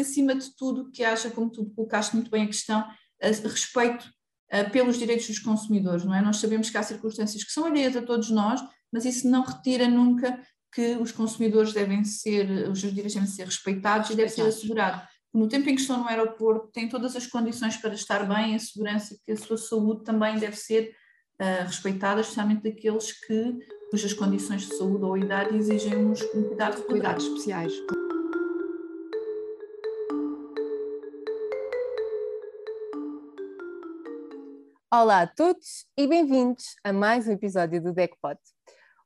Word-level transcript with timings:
acima 0.00 0.34
de 0.34 0.54
tudo, 0.56 0.90
que 0.90 1.04
haja, 1.04 1.30
como 1.30 1.50
tu 1.50 1.66
colocaste 1.74 2.14
muito 2.14 2.30
bem 2.30 2.44
a 2.44 2.46
questão, 2.46 2.80
a 2.80 3.26
respeito 3.26 4.08
pelos 4.72 4.98
direitos 4.98 5.26
dos 5.26 5.38
consumidores, 5.38 6.04
não 6.04 6.14
é? 6.14 6.22
Nós 6.22 6.38
sabemos 6.38 6.70
que 6.70 6.78
há 6.78 6.82
circunstâncias 6.82 7.44
que 7.44 7.52
são 7.52 7.66
alheias 7.66 7.96
a 7.96 8.02
todos 8.02 8.30
nós, 8.30 8.60
mas 8.92 9.04
isso 9.04 9.28
não 9.28 9.42
retira 9.42 9.86
nunca 9.86 10.40
que 10.72 10.96
os 10.96 11.12
consumidores 11.12 11.72
devem 11.72 12.04
ser, 12.04 12.68
os 12.68 12.80
seus 12.80 12.92
direitos 12.92 13.14
devem 13.14 13.28
ser 13.28 13.44
respeitados 13.44 14.10
e 14.10 14.14
deve 14.14 14.30
ser 14.30 14.42
assegurado. 14.42 15.06
No 15.32 15.48
tempo 15.48 15.68
em 15.68 15.74
que 15.74 15.80
estão 15.80 15.98
no 15.98 16.08
aeroporto, 16.08 16.68
têm 16.72 16.88
todas 16.88 17.14
as 17.14 17.26
condições 17.26 17.76
para 17.76 17.94
estar 17.94 18.26
bem, 18.26 18.54
a 18.54 18.58
segurança 18.58 19.16
que 19.24 19.32
a 19.32 19.36
sua 19.36 19.58
saúde 19.58 20.04
também 20.04 20.38
deve 20.38 20.56
ser 20.56 20.94
uh, 21.40 21.66
respeitada, 21.66 22.20
especialmente 22.20 22.62
daqueles 22.62 23.12
que, 23.12 23.58
cujas 23.90 24.12
condições 24.12 24.62
de 24.62 24.76
saúde 24.76 25.04
ou 25.04 25.16
idade 25.16 25.56
exigem 25.56 25.96
um 25.96 26.14
cuidado 26.14 26.82
cuidados 26.82 27.24
especiais. 27.24 27.72
Olá 34.90 35.20
a 35.20 35.26
todos 35.26 35.84
e 35.98 36.06
bem-vindos 36.06 36.64
a 36.82 36.94
mais 36.94 37.28
um 37.28 37.32
episódio 37.32 37.82
do 37.82 37.92
DECPOD. 37.92 38.40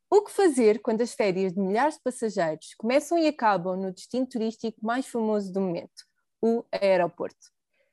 O 0.08 0.22
que 0.22 0.30
fazer 0.30 0.80
quando 0.80 1.00
as 1.00 1.12
férias 1.12 1.52
de 1.52 1.58
milhares 1.58 1.96
de 1.96 2.02
passageiros 2.04 2.72
começam 2.78 3.18
e 3.18 3.26
acabam 3.26 3.76
no 3.76 3.92
destino 3.92 4.24
turístico 4.24 4.78
mais 4.80 5.08
famoso 5.08 5.52
do 5.52 5.60
momento, 5.60 6.04
o 6.40 6.64
aeroporto? 6.70 7.48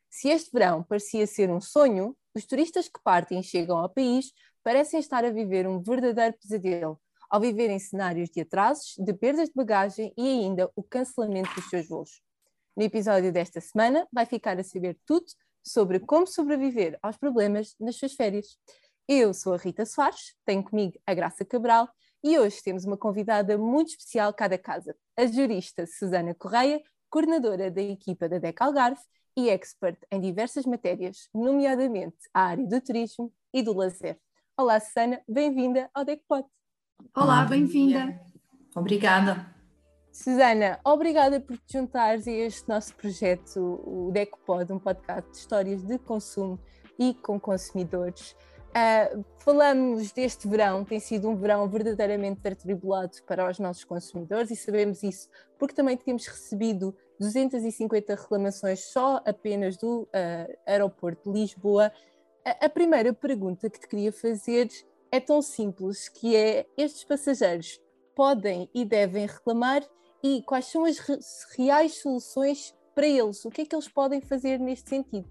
Se 0.08 0.30
este 0.30 0.52
verão 0.52 0.84
parecia 0.84 1.26
ser 1.26 1.50
um 1.50 1.60
sonho, 1.60 2.16
os 2.36 2.46
turistas 2.46 2.88
que 2.88 3.02
partem 3.04 3.40
e 3.40 3.44
chegam 3.44 3.80
ao 3.80 3.90
país 3.90 4.34
parecem 4.64 5.00
estar 5.00 5.26
a 5.26 5.32
viver 5.32 5.68
um 5.68 5.82
verdadeiro 5.82 6.38
pesadelo, 6.40 7.02
ao 7.28 7.42
viverem 7.42 7.80
cenários 7.80 8.30
de 8.30 8.42
atrasos, 8.42 8.94
de 9.00 9.14
perdas 9.14 9.50
de 9.50 9.56
bagagem 9.56 10.14
e 10.16 10.28
ainda 10.28 10.70
o 10.76 10.84
cancelamento 10.84 11.56
dos 11.56 11.68
seus 11.68 11.88
voos. 11.88 12.22
No 12.78 12.84
episódio 12.84 13.34
desta 13.34 13.60
semana 13.60 14.08
vai 14.14 14.28
ficar 14.28 14.60
a 14.60 14.64
saber 14.64 14.96
tudo 15.08 15.26
sobre 15.64 16.00
como 16.00 16.26
sobreviver 16.28 16.98
aos 17.02 17.18
problemas 17.18 17.76
nas 17.80 17.96
suas 17.96 18.14
férias. 18.14 18.58
Eu 19.08 19.34
sou 19.34 19.54
a 19.54 19.58
Rita 19.58 19.86
Soares, 19.86 20.36
tenho 20.46 20.64
comigo 20.64 21.00
a 21.06 21.14
Graça 21.14 21.44
Cabral 21.44 21.90
e 22.24 22.38
hoje 22.38 22.62
temos 22.64 22.86
uma 22.86 22.98
convidada 22.98 23.58
muito 23.58 23.90
especial 23.90 24.34
cada 24.34 24.58
casa, 24.58 24.96
a 25.18 25.26
jurista 25.26 25.86
Susana 25.88 26.36
Correia, 26.36 26.82
coordenadora 27.10 27.72
da 27.72 27.82
equipa 27.82 28.30
da 28.30 28.38
DEC 28.38 28.62
Algarve 28.62 29.02
e 29.36 29.50
expert 29.50 29.98
em 30.12 30.20
diversas 30.20 30.66
matérias, 30.66 31.30
nomeadamente 31.34 32.18
a 32.34 32.42
área 32.42 32.68
do 32.68 32.82
turismo 32.82 33.32
e 33.54 33.62
do 33.62 33.74
lazer. 33.74 34.20
Olá, 34.58 34.80
Susana, 34.80 35.22
bem-vinda 35.28 35.90
ao 35.94 36.04
DECPOT. 36.04 36.48
Olá, 37.16 37.46
bem-vinda. 37.46 38.20
Obrigada. 38.76 39.59
Susana, 40.22 40.78
obrigada 40.84 41.40
por 41.40 41.58
te 41.60 41.78
juntares 41.78 42.28
a 42.28 42.32
este 42.32 42.68
nosso 42.68 42.94
projeto, 42.94 43.82
o 43.86 44.12
DECOPOD, 44.12 44.74
um 44.74 44.78
podcast 44.78 45.32
de 45.32 45.38
histórias 45.38 45.82
de 45.82 45.98
consumo 45.98 46.60
e 47.00 47.14
com 47.14 47.40
consumidores. 47.40 48.36
Uh, 48.72 49.24
falamos 49.38 50.12
deste 50.12 50.46
verão, 50.46 50.84
tem 50.84 51.00
sido 51.00 51.30
um 51.30 51.38
verão 51.38 51.70
verdadeiramente 51.70 52.46
atribulado 52.46 53.16
para 53.26 53.50
os 53.50 53.60
nossos 53.60 53.86
consumidores 53.86 54.52
e 54.52 54.58
sabemos 54.58 55.04
isso 55.04 55.30
porque 55.58 55.74
também 55.74 55.96
temos 55.96 56.28
recebido 56.28 56.94
250 57.18 58.14
reclamações 58.14 58.92
só 58.92 59.22
apenas 59.26 59.78
do 59.78 60.02
uh, 60.02 60.58
aeroporto 60.68 61.32
de 61.32 61.40
Lisboa. 61.40 61.94
A, 62.46 62.66
a 62.66 62.70
primeira 62.70 63.14
pergunta 63.14 63.70
que 63.70 63.80
te 63.80 63.88
queria 63.88 64.12
fazer 64.12 64.68
é 65.14 65.22
tão 65.22 65.42
simples, 65.42 66.10
que 66.10 66.36
é 66.36 66.66
estes 66.76 67.06
passageiros 67.06 67.80
podem 68.14 68.70
e 68.74 68.84
devem 68.84 69.26
reclamar 69.26 69.82
e 70.24 70.42
quais 70.44 70.66
são 70.66 70.86
as 70.86 70.98
reais 71.58 72.02
soluções 72.02 72.74
para 72.94 73.08
eles? 73.08 73.46
O 73.46 73.50
que 73.50 73.62
é 73.62 73.66
que 73.66 73.76
eles 73.76 73.88
podem 73.88 74.22
fazer 74.22 74.60
neste 74.60 74.90
sentido? 74.90 75.30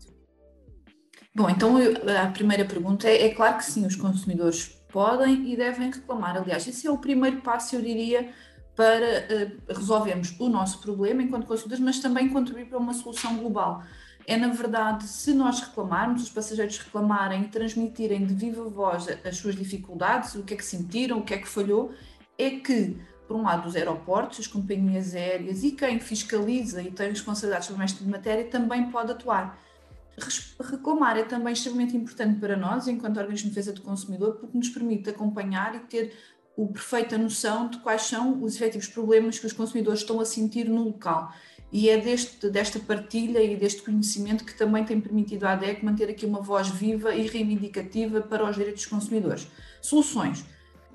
Bom, 1.35 1.49
então 1.49 1.77
a 1.77 2.27
primeira 2.31 2.65
pergunta 2.65 3.09
é, 3.09 3.27
é 3.27 3.35
claro 3.35 3.59
que 3.59 3.65
sim, 3.65 3.87
os 3.87 3.95
consumidores 3.95 4.79
podem 4.89 5.53
e 5.53 5.57
devem 5.57 5.91
reclamar. 5.91 6.37
Aliás, 6.37 6.67
esse 6.67 6.87
é 6.87 6.91
o 6.91 6.99
primeiro 6.99 7.43
passo, 7.43 7.77
eu 7.77 7.83
diria, 7.83 8.33
para 8.75 9.05
uh, 9.05 9.73
resolvermos 9.73 10.35
o 10.41 10.49
nosso 10.49 10.81
problema 10.81 11.23
enquanto 11.23 11.47
consumidores, 11.47 11.85
mas 11.85 12.01
também 12.01 12.29
contribuir 12.29 12.67
para 12.67 12.79
uma 12.79 12.95
solução 12.95 13.37
global. 13.37 13.83
É, 14.27 14.37
na 14.37 14.49
verdade, 14.49 15.05
se 15.05 15.33
nós 15.33 15.61
reclamarmos, 15.61 16.23
os 16.23 16.31
passageiros 16.31 16.79
reclamarem 16.79 17.45
transmitirem 17.45 18.27
de 18.27 18.35
viva 18.35 18.63
voz 18.69 19.07
as 19.25 19.37
suas 19.37 19.57
dificuldades, 19.57 20.35
o 20.35 20.43
que 20.43 20.55
é 20.55 20.57
que 20.57 20.65
sentiram, 20.65 21.19
o 21.19 21.25
que 21.25 21.35
é 21.35 21.39
que 21.39 21.49
falhou, 21.49 21.93
é 22.37 22.51
que 22.51 22.97
por 23.29 23.37
um 23.37 23.43
lado, 23.43 23.69
os 23.69 23.77
aeroportos, 23.77 24.41
as 24.41 24.47
companhias 24.47 25.15
aéreas 25.15 25.63
e 25.63 25.73
quem 25.73 26.01
fiscaliza 26.01 26.83
e 26.83 26.91
tem 26.91 27.11
responsabilidades 27.11 27.69
sobre 27.69 27.85
esta 27.85 28.03
matéria 28.05 28.45
também 28.47 28.91
pode 28.91 29.13
atuar. 29.13 29.63
Reclamar 30.59 31.17
é 31.19 31.23
também 31.23 31.53
extremamente 31.53 31.95
importante 31.95 32.41
para 32.41 32.57
nós, 32.57 32.89
enquanto 32.89 33.19
organismo 33.19 33.51
de 33.51 33.55
defesa 33.55 33.73
do 33.73 33.83
consumidor, 33.83 34.37
porque 34.37 34.57
nos 34.57 34.71
permite 34.71 35.11
acompanhar 35.11 35.77
e 35.77 35.81
ter 35.81 36.13
a 36.59 36.73
perfeita 36.73 37.17
noção 37.17 37.69
de 37.69 37.79
quais 37.79 38.03
são 38.03 38.43
os 38.43 38.57
efetivos 38.57 38.89
problemas 38.89 39.39
que 39.39 39.47
os 39.47 39.53
consumidores 39.53 40.01
estão 40.01 40.19
a 40.19 40.25
sentir 40.25 40.69
no 40.69 40.83
local. 40.85 41.33
E 41.71 41.91
é 41.91 41.99
deste, 41.99 42.49
desta 42.49 42.81
partilha 42.81 43.43
e 43.43 43.55
deste 43.55 43.83
conhecimento 43.83 44.43
que 44.43 44.55
também 44.55 44.85
tem 44.85 44.99
permitido 45.01 45.45
à 45.45 45.53
ADEC 45.53 45.85
manter 45.85 46.09
aqui 46.09 46.25
uma 46.25 46.41
voz 46.41 46.69
viva 46.69 47.15
e 47.15 47.27
reivindicativa 47.27 48.23
para 48.23 48.49
os 48.49 48.57
direitos 48.57 48.83
dos 48.83 48.91
consumidores. 48.91 49.47
Soluções 49.83 50.45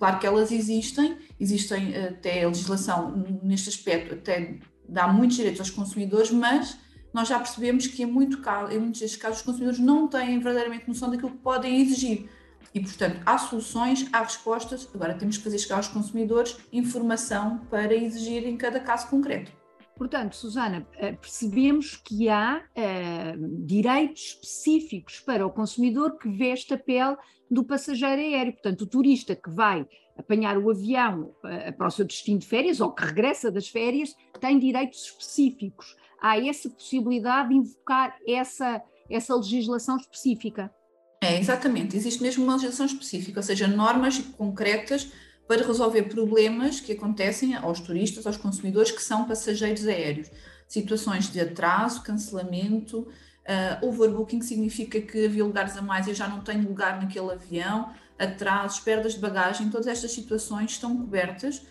Claro 0.03 0.19
que 0.19 0.27
elas 0.27 0.51
existem, 0.51 1.17
existem 1.39 1.95
eh, 1.95 2.09
até 2.09 2.43
a 2.43 2.49
legislação 2.49 3.23
neste 3.41 3.69
aspecto, 3.69 4.15
até 4.15 4.59
dá 4.85 5.07
muitos 5.07 5.37
direitos 5.37 5.61
aos 5.61 5.69
consumidores, 5.69 6.29
mas 6.29 6.77
nós 7.13 7.29
já 7.29 7.39
percebemos 7.39 7.87
que 7.87 8.03
em, 8.03 8.05
muito, 8.05 8.37
em 8.69 8.79
muitos 8.79 8.99
destes 8.99 9.15
casos 9.15 9.37
os 9.37 9.45
consumidores 9.45 9.79
não 9.79 10.09
têm 10.09 10.41
verdadeiramente 10.41 10.89
noção 10.89 11.09
daquilo 11.09 11.31
que 11.31 11.37
podem 11.37 11.79
exigir. 11.79 12.29
E, 12.73 12.81
portanto, 12.81 13.21
há 13.25 13.37
soluções, 13.37 14.05
há 14.11 14.23
respostas, 14.23 14.89
agora 14.93 15.13
temos 15.13 15.37
que 15.37 15.43
fazer 15.45 15.57
chegar 15.57 15.77
aos 15.77 15.87
consumidores 15.87 16.57
informação 16.73 17.59
para 17.69 17.95
exigir 17.95 18.45
em 18.45 18.57
cada 18.57 18.81
caso 18.81 19.07
concreto. 19.07 19.53
Portanto, 19.95 20.35
Susana, 20.35 20.87
eh, 20.97 21.13
percebemos 21.13 21.95
que 21.95 22.27
há 22.27 22.63
eh, 22.75 23.35
direitos 23.59 24.21
específicos 24.21 25.19
para 25.19 25.45
o 25.45 25.51
consumidor 25.51 26.17
que 26.17 26.27
veste 26.29 26.73
a 26.73 26.77
pele 26.77 27.15
do 27.49 27.63
passageiro 27.63 28.19
aéreo. 28.21 28.53
Portanto, 28.53 28.81
o 28.81 28.87
turista 28.87 29.35
que 29.35 29.51
vai 29.51 29.87
apanhar 30.17 30.57
o 30.57 30.71
avião 30.71 31.35
eh, 31.45 31.71
para 31.71 31.87
o 31.87 31.91
seu 31.91 32.05
destino 32.05 32.39
de 32.39 32.47
férias 32.47 32.81
ou 32.81 32.91
que 32.91 33.05
regressa 33.05 33.51
das 33.51 33.67
férias 33.67 34.15
tem 34.39 34.57
direitos 34.57 35.05
específicos. 35.05 35.95
Há 36.19 36.39
essa 36.39 36.69
possibilidade 36.69 37.49
de 37.49 37.55
invocar 37.55 38.17
essa, 38.27 38.81
essa 39.09 39.35
legislação 39.35 39.97
específica. 39.97 40.73
É, 41.21 41.39
exatamente. 41.39 41.95
Existe 41.95 42.21
mesmo 42.21 42.43
uma 42.43 42.53
legislação 42.53 42.85
específica, 42.85 43.39
ou 43.39 43.43
seja, 43.43 43.67
normas 43.67 44.17
concretas 44.19 45.11
para 45.47 45.65
resolver 45.65 46.03
problemas 46.03 46.79
que 46.79 46.93
acontecem 46.93 47.55
aos 47.55 47.79
turistas, 47.79 48.25
aos 48.25 48.37
consumidores 48.37 48.91
que 48.91 49.01
são 49.01 49.25
passageiros 49.25 49.85
aéreos. 49.87 50.29
Situações 50.67 51.31
de 51.31 51.39
atraso, 51.39 52.01
cancelamento, 52.01 52.99
uh, 53.01 53.87
overbooking 53.87 54.41
significa 54.41 54.99
que 55.01 55.25
havia 55.25 55.43
lugares 55.43 55.77
a 55.77 55.81
mais 55.81 56.07
e 56.07 56.11
eu 56.11 56.15
já 56.15 56.27
não 56.27 56.41
tenho 56.41 56.67
lugar 56.67 57.01
naquele 57.01 57.31
avião, 57.31 57.93
atrasos, 58.17 58.79
perdas 58.79 59.13
de 59.13 59.19
bagagem, 59.19 59.69
todas 59.69 59.87
estas 59.87 60.11
situações 60.11 60.71
estão 60.71 60.95
cobertas 60.95 61.61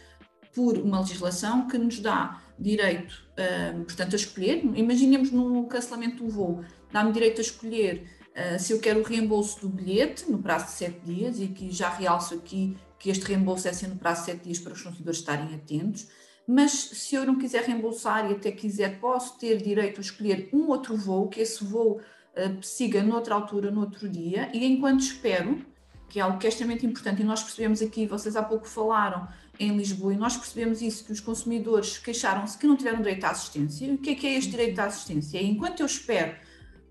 por 0.55 0.77
uma 0.77 1.01
legislação 1.01 1.67
que 1.67 1.79
nos 1.79 1.99
dá 1.99 2.43
direito, 2.59 3.13
uh, 3.33 3.85
portanto, 3.85 4.13
a 4.13 4.17
escolher. 4.17 4.63
Imaginemos 4.75 5.31
no 5.31 5.67
cancelamento 5.67 6.23
do 6.23 6.31
voo, 6.31 6.63
dá-me 6.93 7.11
direito 7.11 7.39
a 7.39 7.43
escolher 7.43 8.07
uh, 8.37 8.59
se 8.59 8.73
eu 8.73 8.79
quero 8.79 9.01
o 9.01 9.03
reembolso 9.03 9.61
do 9.63 9.69
bilhete 9.69 10.31
no 10.31 10.39
prazo 10.39 10.67
de 10.67 10.73
sete 10.73 11.01
dias, 11.01 11.39
e 11.41 11.45
aqui 11.45 11.71
já 11.71 11.89
realço 11.89 12.35
aqui 12.35 12.77
que 13.03 13.11
este 13.11 13.25
reembolso 13.25 13.67
é 13.67 13.73
sendo 13.73 13.97
prazo 13.97 14.21
de 14.21 14.27
7 14.27 14.45
dias 14.45 14.59
para 14.61 14.73
os 14.75 14.81
consumidores 14.81 15.19
estarem 15.19 15.53
atentos, 15.57 16.07
mas 16.47 16.71
se 16.71 17.17
eu 17.17 17.27
não 17.27 17.37
quiser 17.37 17.65
reembolsar 17.65 18.31
e 18.31 18.35
até 18.35 18.53
quiser, 18.53 19.01
posso 19.01 19.37
ter 19.39 19.61
direito 19.61 19.99
a 19.99 20.01
escolher 20.01 20.49
um 20.53 20.69
outro 20.69 20.97
voo, 20.97 21.29
que 21.29 21.41
esse 21.41 21.65
voo 21.65 21.99
uh, 21.99 22.63
siga 22.63 23.03
noutra 23.03 23.35
altura, 23.35 23.73
noutro 23.73 24.09
dia, 24.09 24.49
e 24.55 24.65
enquanto 24.65 25.01
espero, 25.01 25.67
que 26.09 26.21
é 26.21 26.23
algo 26.23 26.39
que 26.39 26.47
é 26.47 26.49
extremamente 26.49 26.87
importante, 26.87 27.23
e 27.23 27.25
nós 27.25 27.43
percebemos 27.43 27.83
aqui, 27.83 28.07
vocês 28.07 28.37
há 28.37 28.43
pouco 28.43 28.69
falaram 28.69 29.27
em 29.59 29.77
Lisboa, 29.77 30.15
e 30.15 30.17
nós 30.17 30.37
percebemos 30.37 30.81
isso, 30.81 31.05
que 31.05 31.11
os 31.11 31.21
consumidores 31.21 31.99
queixaram-se 31.99 32.57
que 32.57 32.69
não 32.69 32.77
tiveram 32.77 32.99
direito 32.99 33.25
à 33.25 33.31
assistência. 33.31 33.85
E 33.85 33.95
o 33.95 33.99
que 33.99 34.11
é 34.11 34.15
que 34.15 34.27
é 34.29 34.35
este 34.35 34.53
direito 34.53 34.79
à 34.79 34.85
assistência? 34.85 35.39
É 35.39 35.43
enquanto 35.43 35.81
eu 35.81 35.87
espero 35.87 36.37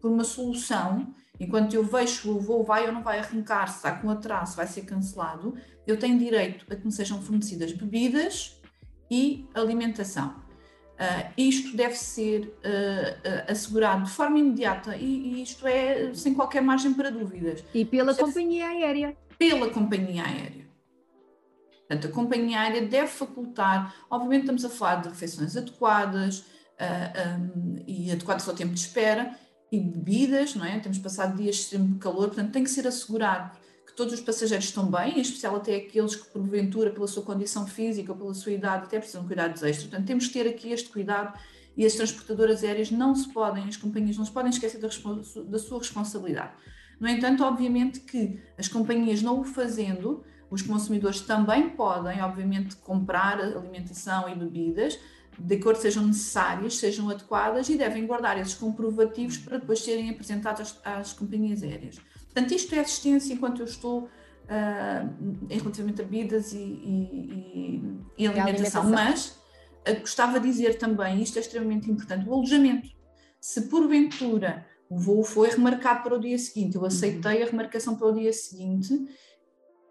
por 0.01 0.11
uma 0.11 0.25
solução, 0.25 1.13
enquanto 1.43 1.73
eu 1.73 1.83
vejo 1.83 2.31
o 2.31 2.39
voo 2.39 2.63
vai 2.63 2.85
ou 2.85 2.91
não 2.91 3.01
vai 3.01 3.19
arrancar, 3.19 3.67
se 3.67 3.77
está 3.77 3.93
com 3.93 4.09
atraso, 4.09 4.55
vai 4.55 4.67
ser 4.67 4.83
cancelado, 4.83 5.55
eu 5.87 5.97
tenho 5.97 6.17
direito 6.17 6.65
a 6.71 6.75
que 6.75 6.85
me 6.85 6.91
sejam 6.91 7.21
fornecidas 7.21 7.71
bebidas 7.73 8.61
e 9.09 9.49
alimentação. 9.53 10.35
Uh, 11.01 11.33
isto 11.35 11.75
deve 11.75 11.95
ser 11.95 12.41
uh, 12.43 12.47
uh, 12.47 13.51
assegurado 13.51 14.03
de 14.03 14.11
forma 14.11 14.37
imediata 14.37 14.95
e, 14.95 15.03
e, 15.03 15.41
isto 15.41 15.65
é 15.65 16.13
sem 16.13 16.31
qualquer 16.35 16.61
margem 16.61 16.93
para 16.93 17.09
dúvidas. 17.09 17.63
E 17.73 17.83
pela 17.83 18.13
companhia 18.13 18.67
aérea. 18.67 19.17
Pela 19.39 19.67
companhia 19.71 20.23
aérea. 20.23 20.69
Portanto, 21.87 22.07
a 22.07 22.11
companhia 22.11 22.59
aérea 22.59 22.83
deve 22.83 23.07
facultar, 23.07 23.95
obviamente 24.11 24.41
estamos 24.41 24.63
a 24.63 24.69
falar 24.69 25.01
de 25.01 25.09
refeições 25.09 25.57
adequadas, 25.57 26.45
um, 26.81 27.83
e 27.85 28.11
adequadas 28.11 28.47
ao 28.47 28.55
tempo 28.55 28.73
de 28.73 28.79
espera, 28.79 29.37
e 29.71 29.79
bebidas, 29.79 30.55
não 30.55 30.65
é? 30.65 30.79
Temos 30.79 30.97
passado 30.97 31.37
dias 31.37 31.55
de 31.55 31.61
extremo 31.61 31.97
calor, 31.97 32.27
portanto 32.27 32.51
tem 32.51 32.63
que 32.63 32.69
ser 32.69 32.85
assegurado 32.85 33.57
que 33.85 33.93
todos 33.93 34.13
os 34.13 34.21
passageiros 34.21 34.65
estão 34.65 34.89
bem, 34.89 35.17
em 35.17 35.21
especial 35.21 35.55
até 35.55 35.75
aqueles 35.75 36.15
que 36.15 36.29
porventura 36.29 36.91
pela 36.91 37.07
sua 37.07 37.23
condição 37.23 37.67
física 37.67 38.11
ou 38.11 38.17
pela 38.17 38.33
sua 38.33 38.51
idade 38.51 38.85
até 38.85 38.97
precisam 38.97 39.21
de 39.21 39.27
cuidados 39.27 39.63
extras. 39.63 39.87
Portanto 39.87 40.07
temos 40.07 40.27
que 40.27 40.33
ter 40.33 40.47
aqui 40.47 40.71
este 40.71 40.89
cuidado 40.89 41.37
e 41.75 41.85
as 41.85 41.93
transportadoras 41.93 42.63
aéreas 42.63 42.91
não 42.91 43.15
se 43.15 43.31
podem, 43.31 43.63
as 43.65 43.77
companhias 43.77 44.17
não 44.17 44.25
se 44.25 44.31
podem 44.31 44.49
esquecer 44.49 44.79
da, 44.79 44.87
da 44.87 45.59
sua 45.59 45.79
responsabilidade. 45.79 46.51
No 46.99 47.07
entanto, 47.07 47.43
obviamente 47.43 48.01
que 48.01 48.39
as 48.57 48.67
companhias 48.67 49.21
não 49.21 49.39
o 49.39 49.43
fazendo, 49.43 50.23
os 50.49 50.61
consumidores 50.61 51.21
também 51.21 51.69
podem, 51.69 52.21
obviamente, 52.21 52.75
comprar 52.75 53.39
alimentação 53.39 54.29
e 54.29 54.35
bebidas 54.35 54.99
de 55.39 55.55
acordo 55.55 55.79
sejam 55.79 56.05
necessárias, 56.05 56.77
sejam 56.77 57.09
adequadas 57.09 57.69
e 57.69 57.77
devem 57.77 58.05
guardar 58.05 58.39
esses 58.39 58.53
comprovativos 58.53 59.37
para 59.37 59.57
depois 59.57 59.79
serem 59.79 60.09
apresentados 60.09 60.61
às, 60.83 60.99
às 60.99 61.13
companhias 61.13 61.63
aéreas. 61.63 61.97
Portanto, 62.25 62.53
isto 62.53 62.73
é 62.75 62.79
assistência 62.79 63.33
enquanto 63.33 63.59
eu 63.59 63.65
estou 63.65 64.03
uh, 64.03 65.49
em 65.49 65.57
relativamente 65.57 66.01
a 66.01 66.03
bebidas 66.03 66.53
e, 66.53 66.57
e, 66.57 67.81
e, 68.17 68.23
e 68.23 68.27
alimentação, 68.27 68.89
mas 68.89 69.37
uh, 69.87 69.99
gostava 69.99 70.39
de 70.39 70.47
dizer 70.47 70.77
também, 70.77 71.21
isto 71.21 71.37
é 71.37 71.41
extremamente 71.41 71.89
importante, 71.89 72.27
o 72.27 72.33
alojamento. 72.33 72.89
Se 73.39 73.61
porventura 73.63 74.65
o 74.89 74.99
voo 74.99 75.23
foi 75.23 75.49
remarcado 75.49 76.03
para 76.03 76.15
o 76.15 76.19
dia 76.19 76.37
seguinte, 76.37 76.75
eu 76.75 76.85
aceitei 76.85 77.41
a 77.41 77.45
remarcação 77.45 77.95
para 77.95 78.07
o 78.07 78.13
dia 78.13 78.33
seguinte, 78.33 78.93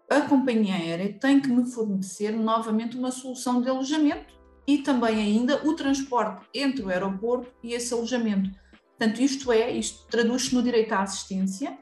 a 0.07 0.21
companhia 0.21 0.75
aérea 0.75 1.11
tem 1.19 1.39
que 1.39 1.49
me 1.49 1.65
fornecer 1.65 2.31
novamente 2.31 2.97
uma 2.97 3.11
solução 3.11 3.61
de 3.61 3.69
alojamento 3.69 4.40
e 4.67 4.79
também 4.79 5.15
ainda 5.15 5.67
o 5.67 5.73
transporte 5.75 6.45
entre 6.53 6.83
o 6.83 6.89
aeroporto 6.89 7.51
e 7.63 7.73
esse 7.73 7.93
alojamento. 7.93 8.49
Portanto, 8.97 9.19
isto 9.19 9.51
é, 9.51 9.71
isto 9.71 10.07
traduz-se 10.07 10.53
no 10.53 10.61
direito 10.61 10.93
à 10.93 11.01
assistência 11.01 11.77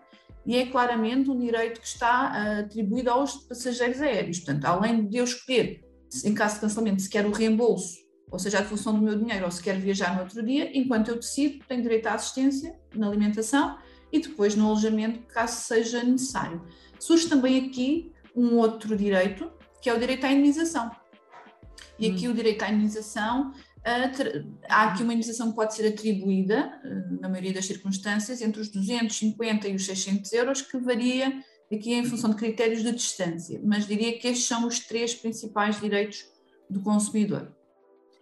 e 0.45 0.55
é 0.55 0.65
claramente 0.65 1.29
um 1.29 1.37
direito 1.37 1.81
que 1.81 1.87
está 1.87 2.31
uh, 2.31 2.65
atribuído 2.65 3.11
aos 3.11 3.33
passageiros 3.33 4.01
aéreos. 4.01 4.39
Portanto, 4.39 4.65
além 4.65 5.05
de 5.05 5.17
eu 5.17 5.25
escolher, 5.25 5.83
em 6.23 6.33
caso 6.33 6.55
de 6.55 6.61
cancelamento, 6.61 7.01
se 7.01 7.09
quer 7.09 7.25
o 7.25 7.31
reembolso, 7.31 7.97
ou 8.31 8.39
seja, 8.39 8.59
a 8.59 8.61
devolução 8.61 8.93
do 8.93 9.01
meu 9.01 9.17
dinheiro, 9.17 9.45
ou 9.45 9.51
se 9.51 9.61
quer 9.61 9.77
viajar 9.77 10.15
no 10.15 10.21
outro 10.21 10.41
dia, 10.43 10.71
enquanto 10.77 11.09
eu 11.09 11.15
decido, 11.15 11.63
tenho 11.67 11.81
direito 11.81 12.07
à 12.07 12.13
assistência 12.13 12.79
na 12.95 13.07
alimentação 13.07 13.77
e 14.11 14.19
depois 14.19 14.55
no 14.55 14.65
alojamento, 14.67 15.19
caso 15.27 15.61
seja 15.61 16.03
necessário. 16.03 16.63
Surge 16.99 17.27
também 17.27 17.65
aqui 17.65 18.11
um 18.35 18.55
outro 18.57 18.95
direito, 18.95 19.51
que 19.81 19.89
é 19.89 19.93
o 19.93 19.99
direito 19.99 20.25
à 20.25 20.31
indenização. 20.31 20.91
E 21.97 22.09
aqui 22.09 22.27
hum. 22.27 22.31
o 22.31 22.33
direito 22.33 22.63
à 22.63 22.69
indenização, 22.69 23.53
há 24.67 24.83
aqui 24.85 25.03
uma 25.03 25.13
indenização 25.13 25.49
que 25.49 25.55
pode 25.55 25.73
ser 25.73 25.87
atribuída, 25.87 26.79
eh, 26.83 27.17
na 27.21 27.29
maioria 27.29 27.53
das 27.53 27.65
circunstâncias, 27.65 28.41
entre 28.41 28.61
os 28.61 28.69
250 28.69 29.67
e 29.67 29.75
os 29.75 29.85
600 29.85 30.31
euros, 30.33 30.61
que 30.61 30.77
varia 30.77 31.43
aqui 31.71 31.93
em 31.93 32.03
função 32.03 32.31
de 32.31 32.35
critérios 32.35 32.83
de 32.83 32.91
distância, 32.91 33.61
mas 33.63 33.85
diria 33.85 34.17
que 34.17 34.27
estes 34.27 34.47
são 34.47 34.67
os 34.67 34.79
três 34.79 35.13
principais 35.13 35.79
direitos 35.79 36.25
do 36.69 36.81
consumidor. 36.81 37.55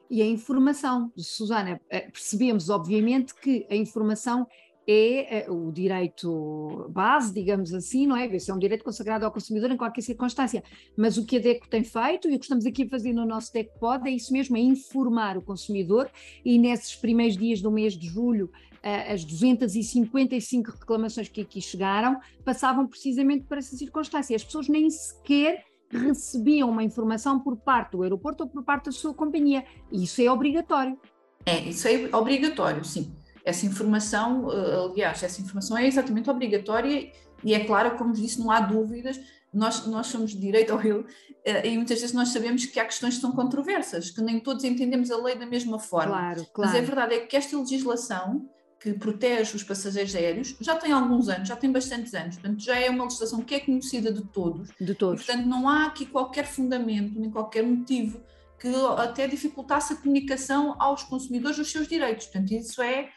E 0.10 0.22
a 0.22 0.26
informação, 0.26 1.12
Susana, 1.18 1.82
eh, 1.90 2.10
percebemos 2.10 2.70
obviamente 2.70 3.34
que 3.36 3.66
a 3.70 3.76
informação 3.76 4.48
é 4.88 5.40
eh, 5.40 5.52
o 5.52 5.72
direito 5.72 6.88
base, 6.90 7.34
digamos 7.34 7.74
assim, 7.74 8.08
não 8.08 8.16
é? 8.16 8.26
Esse 8.34 8.50
é 8.50 8.54
um 8.54 8.60
direito 8.60 8.84
consagrado 8.84 9.26
ao 9.26 9.32
consumidor 9.32 9.70
em 9.70 9.78
qualquer 9.78 10.02
circunstância. 10.02 10.64
Mas 10.96 11.18
o 11.18 11.26
que 11.26 11.38
a 11.38 11.40
DECO 11.40 11.68
tem 11.68 11.84
feito 11.84 12.30
e 12.30 12.36
o 12.36 12.40
que 12.40 12.46
estamos 12.46 12.66
aqui 12.66 12.84
a 12.84 12.90
fazer 12.90 13.12
no 13.12 13.26
nosso 13.26 13.52
DECO 13.52 13.74
é 14.06 14.12
isso 14.12 14.32
mesmo, 14.32 14.56
é 14.56 14.62
informar 14.62 15.38
o 15.38 15.42
consumidor 15.42 16.10
e 16.46 16.58
nesses 16.58 16.96
primeiros 16.96 17.36
dias 17.36 17.62
do 17.62 17.70
mês 17.70 17.94
de 17.94 18.08
julho 18.08 18.50
as 18.84 19.26
255 19.26 20.72
reclamações 20.72 21.28
que 21.28 21.42
aqui 21.42 21.60
chegaram 21.62 22.20
passavam 22.46 22.88
precisamente 22.88 23.44
por 23.44 23.58
essa 23.58 23.76
circunstância. 23.76 24.36
As 24.36 24.44
pessoas 24.44 24.70
nem 24.70 24.90
sequer 24.90 25.66
recebiam 25.92 26.70
uma 26.70 26.84
informação 26.84 27.40
por 27.40 27.58
parte 27.58 27.92
do 27.92 28.04
aeroporto 28.04 28.44
ou 28.44 28.50
por 28.50 28.64
parte 28.64 28.86
da 28.86 28.92
sua 28.92 29.14
companhia. 29.14 29.66
Isso 29.92 30.22
é 30.22 30.32
obrigatório. 30.32 30.98
É, 31.46 31.60
isso 31.62 31.88
é 31.88 32.10
obrigatório, 32.16 32.84
sim. 32.84 33.12
Essa 33.48 33.66
informação, 33.66 34.52
eh, 34.52 34.90
aliás, 34.92 35.24
essa 35.24 35.42
informação 35.42 35.78
é 35.78 35.88
exatamente 35.88 36.30
obrigatória 36.30 37.10
e 37.42 37.54
é 37.54 37.64
clara, 37.64 37.92
como 37.92 38.12
disse, 38.12 38.40
não 38.42 38.52
há 38.52 38.60
dúvidas. 38.60 39.18
Nós, 39.54 39.88
nós 39.88 40.08
somos 40.08 40.32
de 40.32 40.38
direito 40.38 40.74
ao 40.74 40.82
eu 40.82 41.06
eh, 41.46 41.70
e 41.70 41.78
muitas 41.78 42.02
vezes 42.02 42.14
nós 42.14 42.28
sabemos 42.30 42.66
que 42.66 42.78
há 42.78 42.84
questões 42.84 43.16
que 43.16 43.22
são 43.22 43.32
controversas, 43.32 44.12
que 44.12 44.22
nem 44.22 44.38
todos 44.38 44.66
entendemos 44.66 45.10
a 45.10 45.16
lei 45.16 45.38
da 45.38 45.46
mesma 45.46 45.80
forma. 45.80 46.12
Claro, 46.12 46.46
claro. 46.54 46.72
Mas 46.72 46.76
a 46.76 46.86
verdade 46.86 47.14
é 47.14 47.20
que 47.20 47.38
esta 47.38 47.58
legislação 47.58 48.50
que 48.82 48.92
protege 48.94 49.56
os 49.56 49.64
passageiros 49.64 50.14
aéreos 50.14 50.56
já 50.60 50.76
tem 50.76 50.92
alguns 50.92 51.30
anos, 51.30 51.48
já 51.48 51.56
tem 51.56 51.72
bastantes 51.72 52.14
anos, 52.14 52.36
portanto 52.36 52.62
já 52.62 52.78
é 52.78 52.90
uma 52.90 53.06
legislação 53.06 53.42
que 53.42 53.56
é 53.56 53.62
conhecida 53.62 54.12
de 54.12 54.24
todos. 54.26 54.70
De 54.80 54.94
todos. 54.94 55.24
E, 55.24 55.26
portanto 55.26 55.46
não 55.48 55.70
há 55.70 55.86
aqui 55.86 56.06
qualquer 56.06 56.46
fundamento, 56.46 57.18
nem 57.18 57.32
qualquer 57.32 57.64
motivo 57.64 58.22
que 58.60 58.68
até 58.98 59.28
dificultasse 59.28 59.94
a 59.94 59.96
comunicação 59.96 60.76
aos 60.80 61.04
consumidores 61.04 61.58
dos 61.58 61.72
seus 61.72 61.88
direitos. 61.88 62.26
Portanto, 62.26 62.52
isso 62.52 62.82
é 62.82 63.10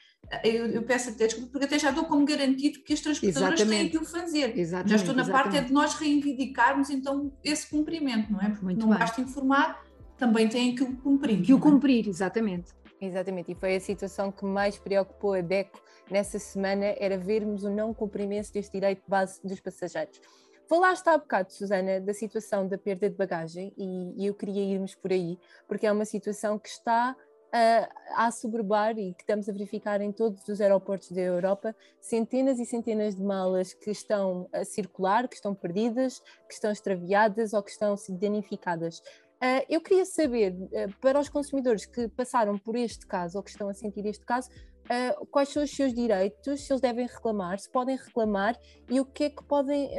eu, 0.44 0.66
eu, 0.66 0.82
peço 0.82 1.10
até 1.10 1.26
desculpa, 1.26 1.50
porque 1.50 1.64
até 1.64 1.78
já 1.78 1.90
dou 1.90 2.04
como 2.04 2.24
garantido 2.24 2.80
que 2.80 2.92
as 2.92 3.00
transportadoras 3.00 3.60
têm 3.62 3.88
que 3.88 3.98
o 3.98 4.04
fazer. 4.04 4.56
Exatamente, 4.56 4.90
já 4.90 4.96
estou 4.96 5.14
na 5.14 5.22
exatamente. 5.22 5.44
parte 5.44 5.56
é 5.56 5.66
de 5.66 5.72
nós 5.72 5.94
reivindicarmos 5.94 6.88
então 6.88 7.32
esse 7.42 7.68
cumprimento, 7.68 8.32
não 8.32 8.40
é? 8.40 8.48
Porque 8.48 8.64
Muito 8.64 8.80
não 8.80 8.90
bem. 8.90 8.98
basta 8.98 9.20
informar, 9.20 9.84
também 10.16 10.48
têm 10.48 10.74
que 10.74 10.84
o 10.84 10.96
cumprir. 10.96 11.42
Que 11.42 11.52
o 11.52 11.58
é? 11.58 11.60
cumprir, 11.60 12.08
exatamente. 12.08 12.72
Exatamente, 13.00 13.52
e 13.52 13.54
foi 13.54 13.76
a 13.76 13.80
situação 13.80 14.30
que 14.30 14.44
mais 14.44 14.78
preocupou 14.78 15.32
a 15.32 15.40
DECO 15.40 15.80
nessa 16.10 16.38
semana, 16.38 16.94
era 16.98 17.16
vermos 17.16 17.64
o 17.64 17.70
não 17.70 17.94
cumprimento 17.94 18.52
deste 18.52 18.72
direito 18.72 19.02
base 19.08 19.40
dos 19.42 19.58
passageiros. 19.58 20.20
Falaste 20.68 21.08
há 21.08 21.18
bocado, 21.18 21.52
Susana, 21.52 22.00
da 22.00 22.14
situação 22.14 22.68
da 22.68 22.78
perda 22.78 23.10
de 23.10 23.16
bagagem 23.16 23.72
e, 23.76 24.22
e 24.22 24.26
eu 24.26 24.34
queria 24.34 24.62
irmos 24.62 24.94
por 24.94 25.10
aí, 25.10 25.38
porque 25.66 25.86
é 25.86 25.90
uma 25.90 26.04
situação 26.04 26.58
que 26.58 26.68
está 26.68 27.16
a, 27.52 28.30
sobrbar 28.30 28.98
e 28.98 29.12
que 29.14 29.22
estamos 29.22 29.48
a 29.48 29.52
verificar 29.52 30.00
em 30.00 30.12
todos 30.12 30.46
os 30.48 30.60
aeroportos 30.60 31.10
da 31.10 31.20
Europa 31.20 31.74
centenas 32.00 32.58
e 32.58 32.64
centenas 32.64 33.16
de 33.16 33.22
malas 33.22 33.74
que 33.74 33.90
estão 33.90 34.48
a 34.52 34.64
circular, 34.64 35.28
que 35.28 35.34
estão 35.34 35.54
perdidas, 35.54 36.20
que 36.48 36.54
estão 36.54 36.70
extraviadas 36.70 37.52
ou 37.52 37.62
que 37.62 37.70
estão 37.70 37.94
danificadas. 38.10 39.02
Uh, 39.42 39.64
eu 39.70 39.80
queria 39.80 40.04
saber, 40.04 40.52
uh, 40.52 41.00
para 41.00 41.18
os 41.18 41.30
consumidores 41.30 41.86
que 41.86 42.08
passaram 42.08 42.58
por 42.58 42.76
este 42.76 43.06
caso 43.06 43.38
ou 43.38 43.42
que 43.42 43.50
estão 43.50 43.70
a 43.70 43.74
sentir 43.74 44.04
este 44.04 44.24
caso, 44.24 44.50
uh, 44.50 45.26
quais 45.26 45.48
são 45.48 45.62
os 45.62 45.70
seus 45.70 45.94
direitos, 45.94 46.60
se 46.60 46.70
eles 46.70 46.82
devem 46.82 47.06
reclamar, 47.06 47.58
se 47.58 47.70
podem 47.70 47.96
reclamar 47.96 48.54
e 48.88 49.00
o 49.00 49.04
que 49.04 49.24
é 49.24 49.30
que 49.30 49.42
podem 49.44 49.90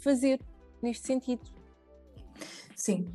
fazer 0.00 0.40
neste 0.82 1.06
sentido. 1.06 1.42
Sim, 2.74 3.06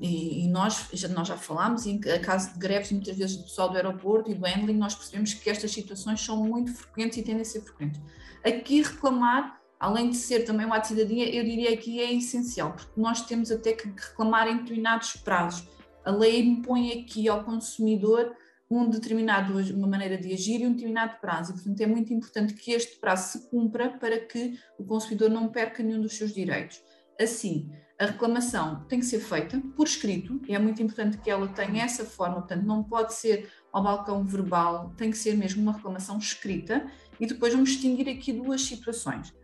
e, 0.00 0.44
e, 0.44 0.48
nós, 0.48 0.88
já, 0.92 1.08
nós 1.08 1.28
já 1.28 1.36
falámos, 1.36 1.86
em 1.86 1.98
caso 1.98 2.52
de 2.52 2.58
greves, 2.58 2.92
muitas 2.92 3.16
vezes 3.16 3.36
do 3.36 3.44
pessoal 3.44 3.68
do 3.70 3.76
aeroporto 3.76 4.30
e 4.30 4.34
do 4.34 4.44
handling, 4.44 4.76
nós 4.76 4.94
percebemos 4.94 5.34
que 5.34 5.48
estas 5.48 5.70
situações 5.70 6.20
são 6.20 6.36
muito 6.44 6.72
frequentes 6.72 7.18
e 7.18 7.22
tendem 7.22 7.42
a 7.42 7.44
ser 7.44 7.60
frequentes. 7.62 8.00
Aqui 8.44 8.82
reclamar, 8.82 9.60
além 9.78 10.10
de 10.10 10.16
ser 10.16 10.44
também 10.44 10.66
um 10.66 10.72
ato 10.72 10.88
cidadania, 10.88 11.34
eu 11.34 11.44
diria 11.44 11.76
que 11.76 12.00
é 12.00 12.12
essencial, 12.12 12.72
porque 12.72 13.00
nós 13.00 13.22
temos 13.22 13.50
até 13.50 13.72
que 13.72 13.88
reclamar 13.88 14.48
em 14.48 14.58
determinados 14.58 15.16
prazos. 15.16 15.68
A 16.04 16.10
lei 16.10 16.40
impõe 16.40 17.00
aqui 17.00 17.28
ao 17.28 17.44
consumidor 17.44 18.34
um 18.70 18.88
determinado, 18.88 19.54
uma 19.74 19.86
maneira 19.86 20.18
de 20.18 20.32
agir 20.32 20.60
e 20.60 20.66
um 20.66 20.72
determinado 20.72 21.18
prazo. 21.20 21.52
E, 21.52 21.54
portanto, 21.54 21.80
é 21.80 21.86
muito 21.86 22.12
importante 22.12 22.54
que 22.54 22.72
este 22.72 22.96
prazo 22.96 23.38
se 23.38 23.50
cumpra 23.50 23.90
para 23.98 24.18
que 24.20 24.58
o 24.78 24.84
consumidor 24.84 25.30
não 25.30 25.48
perca 25.48 25.82
nenhum 25.82 26.00
dos 26.00 26.14
seus 26.14 26.34
direitos. 26.34 26.82
Assim, 27.18 27.70
a 27.98 28.06
reclamação 28.06 28.84
tem 28.88 29.00
que 29.00 29.06
ser 29.06 29.18
feita 29.18 29.60
por 29.74 29.86
escrito, 29.86 30.40
e 30.46 30.54
é 30.54 30.58
muito 30.58 30.80
importante 30.80 31.18
que 31.18 31.28
ela 31.28 31.48
tenha 31.48 31.82
essa 31.84 32.04
forma, 32.04 32.36
portanto, 32.36 32.64
não 32.64 32.84
pode 32.84 33.12
ser 33.14 33.50
ao 33.72 33.82
balcão 33.82 34.24
verbal, 34.24 34.94
tem 34.96 35.10
que 35.10 35.18
ser 35.18 35.36
mesmo 35.36 35.62
uma 35.62 35.72
reclamação 35.72 36.16
escrita, 36.16 36.86
e 37.18 37.26
depois 37.26 37.52
vamos 37.52 37.70
distinguir 37.70 38.08
aqui 38.08 38.32
duas 38.32 38.62
situações. 38.62 39.34